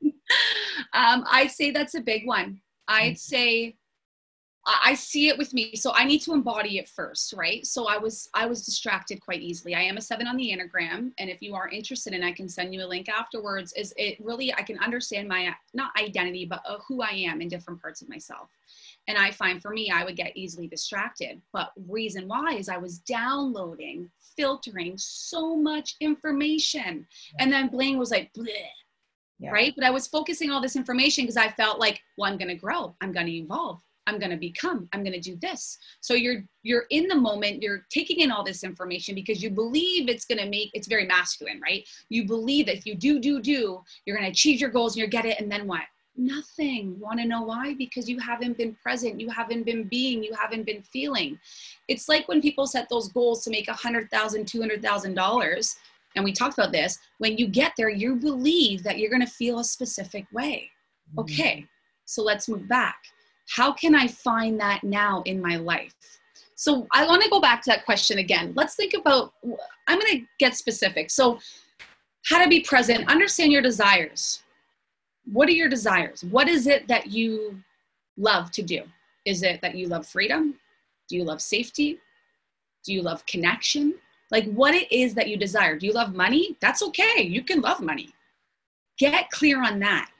Um 0.94 1.26
I'd 1.30 1.52
say 1.52 1.72
that's 1.72 1.96
a 1.96 2.02
big 2.02 2.26
one. 2.26 2.62
I'd 2.88 3.14
mm-hmm. 3.14 3.16
say 3.16 3.76
I 4.84 4.94
see 4.94 5.30
it 5.30 5.38
with 5.38 5.54
me. 5.54 5.76
So 5.76 5.94
I 5.94 6.04
need 6.04 6.20
to 6.20 6.34
embody 6.34 6.78
it 6.78 6.90
first, 6.90 7.34
right? 7.34 7.66
So 7.66 7.88
I 7.88 7.98
was 7.98 8.30
I 8.34 8.46
was 8.46 8.66
distracted 8.66 9.22
quite 9.22 9.42
easily. 9.42 9.74
I 9.74 9.82
am 9.82 9.98
a 9.98 10.02
seven 10.02 10.28
on 10.28 10.38
the 10.38 10.52
Enneagram, 10.52 11.12
and 11.18 11.30
if 11.30 11.42
you 11.42 11.56
are 11.56 11.70
interested, 11.70 12.14
and 12.14 12.24
I 12.24 12.32
can 12.32 12.50
send 12.50 12.74
you 12.74 12.84
a 12.84 12.88
link 12.88 13.10
afterwards. 13.10 13.74
Is 13.74 13.94
it 13.98 14.18
really 14.20 14.54
I 14.54 14.62
can 14.62 14.78
understand 14.80 15.28
my 15.28 15.56
not 15.74 15.92
identity, 16.00 16.46
but 16.46 16.62
uh, 16.68 16.78
who 16.88 17.02
I 17.02 17.12
am 17.12 17.42
in 17.42 17.48
different 17.48 17.82
parts 17.82 18.02
of 18.02 18.10
myself. 18.10 18.50
And 19.08 19.18
I 19.18 19.32
find 19.32 19.62
for 19.62 19.72
me, 19.72 19.90
I 19.90 20.04
would 20.04 20.16
get 20.16 20.38
easily 20.38 20.68
distracted. 20.68 21.42
But 21.52 21.72
reason 21.88 22.28
why 22.28 22.54
is 22.54 22.70
I 22.70 22.78
was 22.78 23.00
downloading, 23.00 24.12
filtering 24.38 24.96
so 24.98 25.56
much 25.56 25.96
information, 26.00 27.08
and 27.40 27.52
then 27.52 27.70
Blaine 27.70 27.98
was 27.98 28.12
like, 28.12 28.32
Bleh. 28.34 28.48
Yeah. 29.42 29.52
right? 29.52 29.74
But 29.74 29.86
I 29.86 29.90
was 29.90 30.06
focusing 30.06 30.52
all 30.52 30.62
this 30.62 30.76
information 30.76 31.24
because 31.24 31.38
I 31.38 31.48
felt 31.48 31.80
like, 31.80 32.02
well, 32.18 32.30
I'm 32.30 32.38
going 32.38 32.50
to 32.50 32.56
grow, 32.56 32.94
I'm 33.00 33.14
going 33.14 33.26
to 33.26 33.32
evolve 33.32 33.82
i'm 34.10 34.20
going 34.20 34.32
to 34.32 34.38
become 34.38 34.90
i'm 34.94 35.04
going 35.04 35.14
to 35.14 35.20
do 35.20 35.38
this. 35.42 35.78
So 36.02 36.14
you're 36.14 36.44
you're 36.64 36.86
in 36.90 37.08
the 37.08 37.16
moment 37.16 37.62
you're 37.62 37.86
taking 37.90 38.20
in 38.20 38.32
all 38.32 38.44
this 38.44 38.64
information 38.64 39.16
because 39.16 39.42
you 39.42 39.50
believe 39.50 40.10
it's 40.10 40.26
going 40.26 40.40
to 40.40 40.50
make 40.50 40.70
it's 40.74 40.88
very 40.88 41.06
masculine 41.06 41.60
right? 41.62 41.88
You 42.10 42.26
believe 42.26 42.66
that 42.68 42.78
if 42.78 42.86
you 42.86 42.96
do 42.96 43.20
do 43.20 43.42
do 43.42 43.82
you're 44.06 44.18
going 44.18 44.26
to 44.26 44.32
achieve 44.32 44.60
your 44.60 44.70
goals 44.70 44.96
and 44.96 45.02
you 45.02 45.08
get 45.08 45.26
it 45.26 45.40
and 45.40 45.52
then 45.52 45.68
what? 45.68 45.84
Nothing. 46.16 47.00
Want 47.00 47.20
to 47.20 47.26
know 47.26 47.44
why? 47.44 47.76
Because 47.76 48.10
you 48.10 48.20
haven't 48.20 48.58
been 48.58 48.76
present 48.82 49.20
you 49.20 49.30
haven't 49.30 49.64
been 49.64 49.84
being 49.84 50.24
you 50.24 50.34
haven't 50.34 50.66
been 50.66 50.82
feeling. 50.82 51.40
It's 51.88 52.10
like 52.10 52.28
when 52.28 52.42
people 52.42 52.68
set 52.68 52.90
those 52.90 53.10
goals 53.10 53.44
to 53.44 53.50
make 53.52 53.68
a 53.68 53.74
hundred 53.74 54.10
thousand 54.12 54.48
two 54.48 54.60
hundred 54.60 54.82
thousand 54.82 55.14
dollars 55.14 55.76
and 56.16 56.26
we 56.26 56.34
talked 56.34 56.58
about 56.58 56.72
this 56.72 56.98
when 57.20 57.38
you 57.38 57.48
get 57.48 57.74
there 57.78 57.90
you 57.90 58.16
believe 58.16 58.84
that 58.84 58.98
you're 58.98 59.12
going 59.12 59.26
to 59.26 59.32
feel 59.42 59.60
a 59.60 59.64
specific 59.64 60.26
way. 60.34 60.70
Mm-hmm. 61.10 61.20
okay 61.22 61.66
so 62.06 62.22
let's 62.24 62.48
move 62.48 62.68
back 62.68 62.98
how 63.56 63.72
can 63.72 63.96
I 63.96 64.08
find 64.08 64.60
that 64.60 64.84
now 64.84 65.24
in 65.26 65.42
my 65.42 65.56
life? 65.56 65.96
So 66.56 66.88
I 66.94 67.06
want 67.08 67.24
to 67.24 67.30
go 67.30 67.40
back 67.40 67.62
to 67.64 67.70
that 67.70 67.86
question 67.86 68.20
again. 68.20 68.54
Let's 68.56 68.76
think 68.76 68.94
about, 68.94 69.34
I'm 69.88 70.00
going 70.00 70.20
to 70.20 70.26
get 70.40 70.56
specific. 70.56 71.10
So, 71.10 71.40
how 72.26 72.44
to 72.44 72.50
be 72.50 72.60
present, 72.60 73.10
understand 73.10 73.52
your 73.52 73.62
desires. 73.62 74.44
What 75.32 75.48
are 75.48 75.54
your 75.54 75.70
desires? 75.70 76.24
What 76.26 76.50
is 76.50 76.68
it 76.68 76.86
that 76.90 77.08
you 77.08 77.64
love 78.18 78.52
to 78.52 78.62
do? 78.62 78.84
Is 79.26 79.42
it 79.42 79.62
that 79.62 79.76
you 79.76 79.88
love 79.88 80.06
freedom? 80.06 80.56
Do 81.08 81.16
you 81.16 81.24
love 81.24 81.42
safety? 81.42 81.98
Do 82.84 82.94
you 82.94 83.02
love 83.02 83.26
connection? 83.26 83.96
Like 84.32 84.52
what 84.52 84.76
it 84.76 84.92
is 84.92 85.14
that 85.14 85.30
you 85.30 85.38
desire. 85.38 85.80
Do 85.80 85.88
you 85.88 85.94
love 85.94 86.14
money? 86.14 86.58
That's 86.60 86.84
okay. 86.84 87.22
You 87.22 87.42
can 87.42 87.62
love 87.62 87.80
money. 87.80 88.10
Get 88.98 89.30
clear 89.32 89.64
on 89.64 89.80
that 89.80 90.12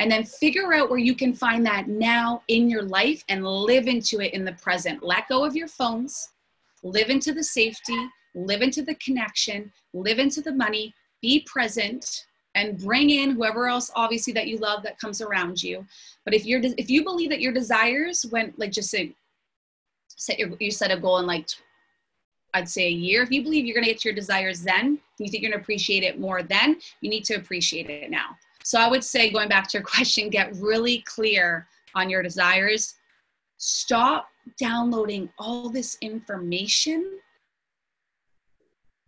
and 0.00 0.10
then 0.10 0.24
figure 0.24 0.72
out 0.72 0.88
where 0.88 0.98
you 0.98 1.14
can 1.14 1.34
find 1.34 1.64
that 1.66 1.86
now 1.86 2.42
in 2.48 2.70
your 2.70 2.82
life 2.82 3.22
and 3.28 3.46
live 3.46 3.86
into 3.86 4.20
it 4.20 4.32
in 4.32 4.46
the 4.46 4.52
present. 4.54 5.02
Let 5.02 5.28
go 5.28 5.44
of 5.44 5.54
your 5.54 5.68
phones, 5.68 6.30
live 6.82 7.10
into 7.10 7.34
the 7.34 7.44
safety, 7.44 8.08
live 8.34 8.62
into 8.62 8.82
the 8.82 8.94
connection, 8.94 9.70
live 9.92 10.18
into 10.18 10.40
the 10.40 10.52
money, 10.52 10.94
be 11.20 11.40
present, 11.46 12.24
and 12.54 12.78
bring 12.78 13.10
in 13.10 13.32
whoever 13.32 13.68
else 13.68 13.90
obviously 13.94 14.32
that 14.32 14.48
you 14.48 14.56
love 14.56 14.82
that 14.82 14.98
comes 14.98 15.20
around 15.20 15.62
you. 15.62 15.86
But 16.24 16.32
if 16.32 16.46
you're 16.46 16.60
if 16.62 16.88
you 16.88 17.04
believe 17.04 17.28
that 17.28 17.42
your 17.42 17.52
desires 17.52 18.24
when 18.30 18.54
like 18.56 18.72
just 18.72 18.90
say 18.90 19.14
set 20.08 20.38
your 20.38 20.50
you 20.58 20.70
set 20.70 20.90
a 20.90 20.98
goal 20.98 21.18
in 21.18 21.26
like 21.26 21.46
i'd 22.54 22.68
say 22.68 22.86
a 22.86 22.90
year. 22.90 23.22
If 23.22 23.30
you 23.30 23.42
believe 23.42 23.66
you're 23.66 23.74
going 23.74 23.86
to 23.86 23.92
get 23.92 24.04
your 24.04 24.14
desires 24.14 24.62
then 24.62 24.98
you 25.18 25.28
think 25.28 25.42
you're 25.42 25.52
going 25.52 25.58
to 25.58 25.62
appreciate 25.62 26.02
it 26.02 26.18
more 26.18 26.42
then 26.42 26.80
you 27.02 27.10
need 27.10 27.24
to 27.26 27.34
appreciate 27.34 27.88
it 27.88 28.10
now 28.10 28.36
so 28.70 28.78
i 28.78 28.88
would 28.88 29.04
say 29.04 29.30
going 29.30 29.48
back 29.48 29.66
to 29.68 29.78
your 29.78 29.86
question 29.94 30.30
get 30.30 30.54
really 30.56 31.02
clear 31.06 31.66
on 31.94 32.08
your 32.08 32.22
desires 32.22 32.94
stop 33.58 34.28
downloading 34.58 35.28
all 35.38 35.68
this 35.68 35.98
information 36.00 37.18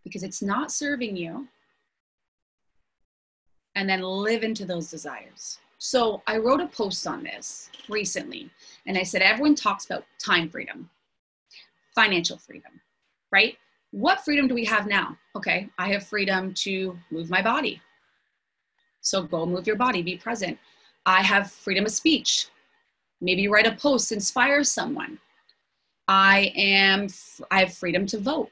because 0.03 0.23
it's 0.23 0.41
not 0.41 0.71
serving 0.71 1.15
you 1.15 1.47
and 3.75 3.89
then 3.89 4.01
live 4.01 4.43
into 4.43 4.65
those 4.65 4.89
desires. 4.89 5.59
So 5.79 6.21
I 6.27 6.37
wrote 6.37 6.61
a 6.61 6.67
post 6.67 7.07
on 7.07 7.23
this 7.23 7.69
recently, 7.89 8.49
and 8.85 8.97
I 8.97 9.03
said, 9.03 9.21
everyone 9.21 9.55
talks 9.55 9.85
about 9.85 10.05
time 10.23 10.49
freedom, 10.49 10.89
financial 11.95 12.37
freedom, 12.37 12.79
right? 13.31 13.57
What 13.91 14.23
freedom 14.23 14.47
do 14.47 14.53
we 14.53 14.65
have 14.65 14.87
now? 14.87 15.17
Okay, 15.35 15.69
I 15.77 15.91
have 15.91 16.03
freedom 16.03 16.53
to 16.55 16.97
move 17.11 17.29
my 17.29 17.41
body. 17.41 17.81
So 19.03 19.21
go 19.21 19.45
move 19.45 19.67
your 19.67 19.75
body, 19.75 20.01
be 20.01 20.17
present. 20.17 20.57
I 21.05 21.21
have 21.21 21.51
freedom 21.51 21.85
of 21.85 21.91
speech. 21.91 22.47
Maybe 23.21 23.47
write 23.47 23.67
a 23.67 23.75
post, 23.75 24.11
inspire 24.11 24.63
someone. 24.63 25.19
I 26.07 26.51
am 26.55 27.07
I 27.51 27.59
have 27.59 27.73
freedom 27.73 28.05
to 28.07 28.17
vote. 28.17 28.49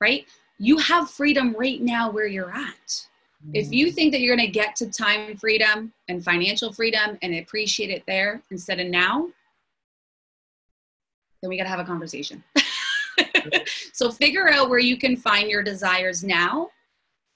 Right? 0.00 0.26
You 0.58 0.78
have 0.78 1.10
freedom 1.10 1.54
right 1.56 1.80
now 1.80 2.10
where 2.10 2.26
you're 2.26 2.54
at. 2.54 3.06
If 3.52 3.70
you 3.70 3.86
mm-hmm. 3.86 3.94
think 3.94 4.12
that 4.12 4.20
you're 4.20 4.34
going 4.34 4.46
to 4.46 4.52
get 4.52 4.74
to 4.76 4.90
time 4.90 5.36
freedom 5.36 5.92
and 6.08 6.24
financial 6.24 6.72
freedom 6.72 7.16
and 7.22 7.34
appreciate 7.36 7.90
it 7.90 8.02
there 8.06 8.42
instead 8.50 8.80
of 8.80 8.88
now, 8.88 9.28
then 11.40 11.50
we 11.50 11.56
got 11.56 11.64
to 11.64 11.68
have 11.68 11.78
a 11.78 11.84
conversation. 11.84 12.42
so 13.92 14.10
figure 14.10 14.50
out 14.50 14.68
where 14.68 14.78
you 14.80 14.96
can 14.96 15.16
find 15.16 15.48
your 15.48 15.62
desires 15.62 16.24
now. 16.24 16.70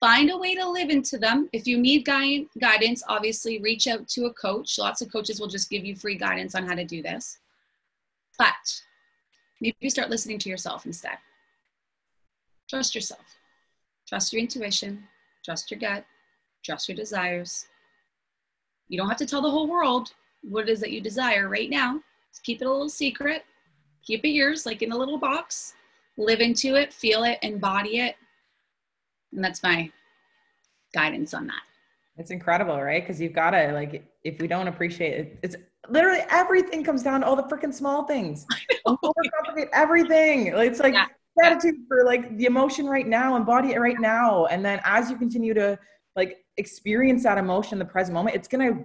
Find 0.00 0.30
a 0.30 0.38
way 0.38 0.54
to 0.54 0.68
live 0.68 0.88
into 0.88 1.18
them. 1.18 1.48
If 1.52 1.66
you 1.66 1.78
need 1.78 2.06
gui- 2.06 2.48
guidance, 2.58 3.02
obviously 3.06 3.60
reach 3.60 3.86
out 3.86 4.08
to 4.08 4.26
a 4.26 4.32
coach. 4.32 4.78
Lots 4.78 5.02
of 5.02 5.12
coaches 5.12 5.38
will 5.38 5.46
just 5.46 5.68
give 5.68 5.84
you 5.84 5.94
free 5.94 6.16
guidance 6.16 6.54
on 6.54 6.66
how 6.66 6.74
to 6.74 6.84
do 6.84 7.02
this. 7.02 7.38
But 8.38 8.82
maybe 9.60 9.90
start 9.90 10.08
listening 10.08 10.38
to 10.38 10.48
yourself 10.48 10.86
instead. 10.86 11.18
Trust 12.68 12.94
yourself. 12.94 13.36
Trust 14.08 14.32
your 14.32 14.40
intuition 14.40 15.06
trust 15.44 15.70
your 15.70 15.80
gut, 15.80 16.04
trust 16.64 16.88
your 16.88 16.96
desires. 16.96 17.66
You 18.88 18.98
don't 18.98 19.08
have 19.08 19.18
to 19.18 19.26
tell 19.26 19.42
the 19.42 19.50
whole 19.50 19.68
world 19.68 20.12
what 20.42 20.68
it 20.68 20.72
is 20.72 20.80
that 20.80 20.92
you 20.92 21.00
desire 21.00 21.48
right 21.48 21.70
now. 21.70 22.00
Just 22.30 22.42
keep 22.42 22.60
it 22.60 22.66
a 22.66 22.70
little 22.70 22.88
secret. 22.88 23.44
Keep 24.02 24.24
it 24.24 24.30
yours, 24.30 24.66
like 24.66 24.82
in 24.82 24.92
a 24.92 24.96
little 24.96 25.18
box. 25.18 25.74
Live 26.16 26.40
into 26.40 26.74
it, 26.74 26.92
feel 26.92 27.24
it, 27.24 27.38
embody 27.42 27.98
it. 27.98 28.16
And 29.32 29.44
that's 29.44 29.62
my 29.62 29.90
guidance 30.94 31.34
on 31.34 31.46
that. 31.46 31.62
It's 32.16 32.30
incredible, 32.30 32.80
right? 32.80 33.02
Because 33.02 33.20
you've 33.20 33.32
got 33.32 33.50
to, 33.50 33.72
like, 33.72 34.04
if 34.24 34.40
we 34.40 34.46
don't 34.46 34.68
appreciate 34.68 35.18
it, 35.18 35.38
it's 35.42 35.56
literally 35.88 36.20
everything 36.30 36.84
comes 36.84 37.02
down 37.02 37.20
to 37.20 37.26
all 37.26 37.36
the 37.36 37.44
freaking 37.44 37.72
small 37.72 38.04
things. 38.04 38.46
everything. 39.72 40.48
It's 40.48 40.80
like, 40.80 40.94
yeah 40.94 41.06
gratitude 41.36 41.76
for 41.88 42.04
like 42.04 42.36
the 42.36 42.44
emotion 42.44 42.86
right 42.86 43.06
now 43.06 43.36
embody 43.36 43.72
it 43.72 43.78
right 43.78 44.00
now 44.00 44.46
and 44.46 44.64
then 44.64 44.80
as 44.84 45.10
you 45.10 45.16
continue 45.16 45.54
to 45.54 45.78
like 46.16 46.38
experience 46.56 47.22
that 47.22 47.38
emotion 47.38 47.74
in 47.74 47.78
the 47.78 47.84
present 47.84 48.14
moment 48.14 48.34
it's 48.34 48.48
going 48.48 48.74
to 48.74 48.84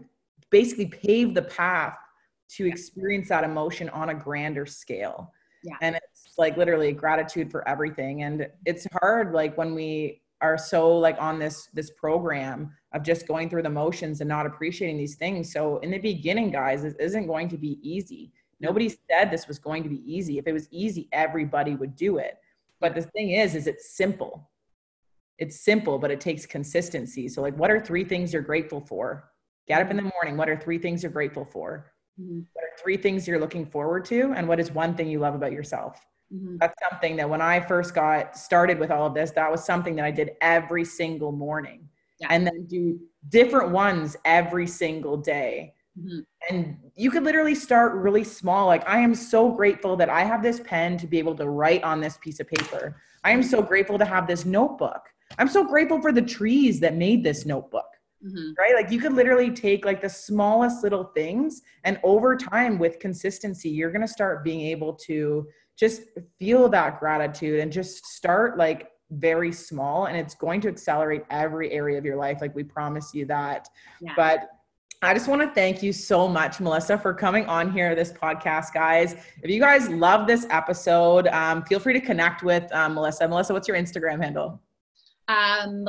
basically 0.52 0.86
pave 0.86 1.34
the 1.34 1.42
path 1.42 1.98
to 2.48 2.68
experience 2.68 3.30
that 3.30 3.44
emotion 3.44 3.90
on 3.90 4.10
a 4.10 4.14
grander 4.14 4.66
scale 4.66 5.32
yeah. 5.64 5.76
and 5.82 5.96
it's 5.96 6.38
like 6.38 6.56
literally 6.56 6.92
gratitude 6.92 7.50
for 7.50 7.68
everything 7.68 8.24
and 8.24 8.48
it's 8.66 8.86
hard 9.02 9.34
like 9.34 9.58
when 9.58 9.74
we 9.74 10.22
are 10.46 10.58
so 10.58 10.98
like 10.98 11.18
on 11.20 11.40
this 11.40 11.70
this 11.74 11.92
program 11.92 12.72
of 12.94 13.04
just 13.04 13.28
going 13.28 13.50
through 13.50 13.64
the 13.64 13.70
motions 13.70 14.22
and 14.22 14.28
not 14.28 14.46
appreciating 14.46 14.98
these 14.98 15.16
things 15.16 15.52
so 15.52 15.78
in 15.80 15.92
the 15.92 15.98
beginning 15.98 16.52
guys 16.52 16.84
this 16.84 16.96
isn't 17.00 17.28
going 17.28 17.48
to 17.50 17.58
be 17.58 17.80
easy 17.82 18.32
nobody 18.60 18.90
said 19.10 19.30
this 19.30 19.48
was 19.48 19.60
going 19.60 19.84
to 19.84 19.90
be 19.90 20.02
easy 20.06 20.38
if 20.38 20.48
it 20.48 20.54
was 20.54 20.68
easy 20.72 21.08
everybody 21.12 21.76
would 21.76 21.96
do 21.96 22.18
it 22.18 22.38
but 22.80 22.96
the 22.96 23.02
thing 23.02 23.32
is, 23.32 23.56
is 23.56 23.68
it's 23.68 23.96
simple. 23.96 24.50
It's 25.38 25.60
simple, 25.60 25.98
but 25.98 26.12
it 26.12 26.22
takes 26.22 26.46
consistency. 26.46 27.28
So, 27.28 27.42
like, 27.42 27.58
what 27.58 27.72
are 27.72 27.80
three 27.80 28.04
things 28.04 28.32
you're 28.32 28.42
grateful 28.42 28.82
for? 28.82 29.32
Get 29.68 29.82
up 29.82 29.90
in 29.90 29.98
the 29.98 30.12
morning. 30.14 30.38
What 30.38 30.50
are 30.50 30.58
three 30.58 30.78
things 30.78 31.04
you're 31.04 31.12
grateful 31.12 31.46
for? 31.46 31.92
Mm-hmm. 32.20 32.42
What 32.54 32.64
are 32.64 32.82
three 32.82 32.98
things 32.98 33.28
you're 33.28 33.40
looking 33.40 33.66
forward 33.66 34.06
to? 34.06 34.34
And 34.36 34.48
what 34.48 34.60
is 34.60 34.72
one 34.72 34.96
thing 34.96 35.10
you 35.10 35.20
love 35.20 35.36
about 35.36 35.52
yourself? 35.52 36.00
Mm-hmm. 36.34 36.58
That's 36.60 36.74
something 36.90 37.16
that 37.18 37.30
when 37.30 37.42
I 37.42 37.60
first 37.60 37.94
got 37.94 38.38
started 38.38 38.80
with 38.80 38.92
all 38.92 39.06
of 39.06 39.14
this, 39.14 39.32
that 39.32 39.52
was 39.52 39.64
something 39.64 39.96
that 39.96 40.06
I 40.06 40.12
did 40.12 40.32
every 40.42 40.86
single 40.86 41.32
morning. 41.32 41.88
Yeah. 42.20 42.28
And 42.30 42.48
then 42.48 42.66
do 42.66 43.00
different 43.30 43.72
ones 43.72 44.16
every 44.26 44.68
single 44.68 45.18
day. 45.18 45.74
Mm-hmm. 46.00 46.20
And 46.50 46.78
you 46.96 47.12
could 47.12 47.24
literally 47.24 47.56
start 47.56 47.94
really 47.94 48.24
small. 48.24 48.68
Like, 48.68 48.88
I 48.88 49.00
am 49.00 49.14
so 49.16 49.52
grateful 49.52 49.96
that 49.98 50.10
I 50.10 50.24
have 50.24 50.42
this 50.42 50.60
pen 50.62 50.98
to 50.98 51.08
be 51.08 51.20
able 51.20 51.36
to 51.36 51.50
write 51.50 51.84
on 51.84 52.02
this 52.02 52.18
piece 52.18 52.40
of 52.40 52.48
paper. 52.48 53.02
I 53.24 53.32
am 53.32 53.44
so 53.44 53.62
grateful 53.62 53.98
to 53.98 54.06
have 54.06 54.28
this 54.28 54.46
notebook. 54.46 55.02
I'm 55.38 55.48
so 55.48 55.64
grateful 55.64 56.02
for 56.02 56.12
the 56.12 56.22
trees 56.22 56.80
that 56.82 56.96
made 56.96 57.24
this 57.24 57.46
notebook. 57.46 57.86
Mm-hmm. 58.26 58.52
Right? 58.58 58.74
Like, 58.76 58.92
you 58.92 59.00
could 59.00 59.14
literally 59.14 59.52
take 59.52 59.86
like 59.86 60.02
the 60.02 60.10
smallest 60.10 60.84
little 60.84 61.12
things, 61.16 61.62
and 61.84 62.00
over 62.04 62.36
time, 62.36 62.80
with 62.80 63.00
consistency, 63.00 63.70
you're 63.70 63.92
going 63.92 64.02
to 64.02 64.08
start 64.08 64.44
being 64.44 64.62
able 64.62 64.94
to 64.94 65.48
just 65.78 66.04
feel 66.40 66.70
that 66.70 67.00
gratitude 67.00 67.60
and 67.60 67.72
just 67.72 68.06
start 68.06 68.58
like 68.58 68.92
very 69.12 69.52
small 69.52 70.06
and 70.06 70.18
it's 70.18 70.34
going 70.36 70.60
to 70.60 70.68
accelerate 70.68 71.24
every 71.30 71.72
area 71.72 71.98
of 71.98 72.06
your 72.06 72.16
life 72.16 72.40
like 72.42 72.56
we 72.56 72.64
promise 72.64 73.14
you 73.14 73.26
that 73.26 73.70
yeah. 74.02 74.14
but 74.16 74.50
I 75.02 75.14
just 75.14 75.28
want 75.28 75.42
to 75.42 75.52
thank 75.54 75.84
you 75.84 75.94
so 75.94 76.28
much, 76.28 76.60
Melissa, 76.60 76.98
for 76.98 77.14
coming 77.14 77.46
on 77.46 77.72
here, 77.72 77.94
this 77.94 78.12
podcast, 78.12 78.74
guys. 78.74 79.14
If 79.44 79.52
you 79.52 79.60
guys 79.60 79.88
love 79.90 80.26
this 80.26 80.48
episode, 80.50 81.28
um, 81.28 81.64
feel 81.64 81.80
free 81.80 81.94
to 81.94 82.02
connect 82.02 82.42
with 82.42 82.72
um, 82.74 82.96
Melissa. 82.96 83.28
Melissa, 83.28 83.54
what's 83.54 83.68
your 83.68 83.78
Instagram 83.78 84.24
handle? 84.24 84.60
Um, 85.28 85.84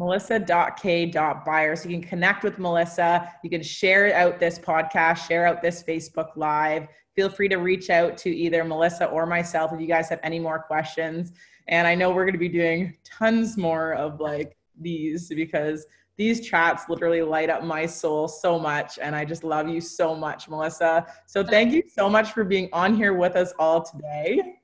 melissa.k.byers. 0.00 1.82
So 1.82 1.88
You 1.90 2.00
can 2.00 2.08
connect 2.08 2.42
with 2.42 2.58
Melissa. 2.58 3.30
You 3.44 3.50
can 3.50 3.62
share 3.62 4.14
out 4.14 4.40
this 4.40 4.58
podcast, 4.58 5.28
share 5.28 5.46
out 5.46 5.60
this 5.60 5.82
Facebook 5.82 6.28
Live. 6.36 6.86
Feel 7.14 7.28
free 7.28 7.48
to 7.48 7.56
reach 7.56 7.90
out 7.90 8.16
to 8.18 8.30
either 8.30 8.64
Melissa 8.64 9.04
or 9.04 9.26
myself 9.26 9.72
if 9.74 9.80
you 9.80 9.86
guys 9.86 10.08
have 10.08 10.20
any 10.22 10.38
more 10.38 10.58
questions. 10.58 11.32
And 11.68 11.86
I 11.86 11.94
know 11.94 12.10
we're 12.12 12.24
going 12.24 12.32
to 12.32 12.38
be 12.38 12.48
doing 12.48 12.96
tons 13.04 13.58
more 13.58 13.92
of 13.92 14.20
like 14.20 14.56
these 14.80 15.28
because 15.28 15.86
these 16.16 16.40
chats 16.48 16.88
literally 16.88 17.20
light 17.20 17.50
up 17.50 17.62
my 17.62 17.84
soul 17.84 18.26
so 18.26 18.58
much. 18.58 18.98
And 19.02 19.14
I 19.14 19.26
just 19.26 19.44
love 19.44 19.68
you 19.68 19.82
so 19.82 20.14
much, 20.14 20.48
Melissa. 20.48 21.06
So 21.26 21.44
thank 21.44 21.72
you 21.74 21.82
so 21.94 22.08
much 22.08 22.32
for 22.32 22.42
being 22.42 22.70
on 22.72 22.96
here 22.96 23.12
with 23.12 23.36
us 23.36 23.52
all 23.58 23.82
today. 23.82 24.59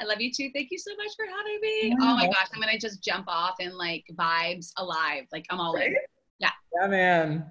I 0.00 0.04
love 0.04 0.20
you 0.20 0.30
too. 0.32 0.50
Thank 0.54 0.68
you 0.70 0.78
so 0.78 0.92
much 0.96 1.12
for 1.16 1.26
having 1.26 1.60
me. 1.60 1.96
Oh 2.00 2.14
my 2.16 2.26
gosh, 2.26 2.48
I'm 2.54 2.60
gonna 2.60 2.78
just 2.78 3.02
jump 3.02 3.26
off 3.28 3.56
and 3.60 3.74
like 3.74 4.04
vibes 4.14 4.72
alive. 4.76 5.24
Like 5.32 5.46
I'm 5.50 5.60
all 5.60 5.74
right? 5.74 5.88
in. 5.88 5.96
Yeah. 6.38 6.50
Yeah, 6.80 6.86
man. 6.88 7.46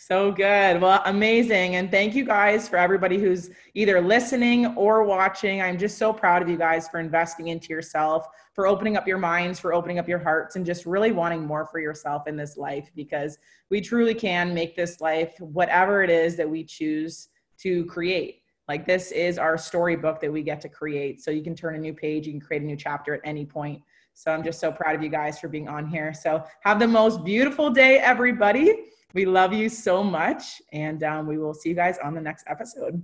So 0.00 0.30
good. 0.30 0.80
Well, 0.80 1.02
amazing. 1.06 1.74
And 1.74 1.90
thank 1.90 2.14
you 2.14 2.24
guys 2.24 2.68
for 2.68 2.76
everybody 2.76 3.18
who's 3.18 3.50
either 3.74 4.00
listening 4.00 4.66
or 4.76 5.02
watching. 5.02 5.60
I'm 5.60 5.76
just 5.76 5.98
so 5.98 6.12
proud 6.12 6.40
of 6.40 6.48
you 6.48 6.56
guys 6.56 6.88
for 6.88 7.00
investing 7.00 7.48
into 7.48 7.70
yourself, 7.70 8.28
for 8.54 8.68
opening 8.68 8.96
up 8.96 9.08
your 9.08 9.18
minds, 9.18 9.58
for 9.58 9.74
opening 9.74 9.98
up 9.98 10.08
your 10.08 10.20
hearts, 10.20 10.54
and 10.54 10.64
just 10.64 10.86
really 10.86 11.10
wanting 11.10 11.44
more 11.44 11.66
for 11.66 11.80
yourself 11.80 12.28
in 12.28 12.36
this 12.36 12.56
life 12.56 12.88
because 12.94 13.38
we 13.70 13.80
truly 13.80 14.14
can 14.14 14.54
make 14.54 14.76
this 14.76 15.00
life 15.00 15.34
whatever 15.40 16.04
it 16.04 16.10
is 16.10 16.36
that 16.36 16.48
we 16.48 16.62
choose 16.62 17.30
to 17.58 17.84
create. 17.86 18.42
Like 18.68 18.86
this 18.86 19.12
is 19.12 19.38
our 19.38 19.56
storybook 19.56 20.20
that 20.20 20.32
we 20.32 20.42
get 20.42 20.60
to 20.60 20.68
create. 20.68 21.22
So 21.22 21.30
you 21.30 21.42
can 21.42 21.54
turn 21.54 21.74
a 21.74 21.78
new 21.78 21.94
page, 21.94 22.26
you 22.26 22.32
can 22.32 22.40
create 22.40 22.62
a 22.62 22.66
new 22.66 22.76
chapter 22.76 23.14
at 23.14 23.20
any 23.24 23.44
point. 23.46 23.82
So 24.14 24.32
I'm 24.32 24.42
just 24.42 24.60
so 24.60 24.70
proud 24.70 24.94
of 24.96 25.02
you 25.02 25.08
guys 25.08 25.38
for 25.38 25.48
being 25.48 25.68
on 25.68 25.86
here. 25.86 26.12
So 26.12 26.44
have 26.62 26.78
the 26.78 26.88
most 26.88 27.24
beautiful 27.24 27.70
day, 27.70 27.98
everybody. 27.98 28.90
We 29.14 29.24
love 29.24 29.52
you 29.52 29.68
so 29.68 30.02
much. 30.02 30.60
And 30.72 31.02
um, 31.02 31.26
we 31.26 31.38
will 31.38 31.54
see 31.54 31.70
you 31.70 31.74
guys 31.74 31.98
on 32.02 32.14
the 32.14 32.20
next 32.20 32.44
episode. 32.48 33.02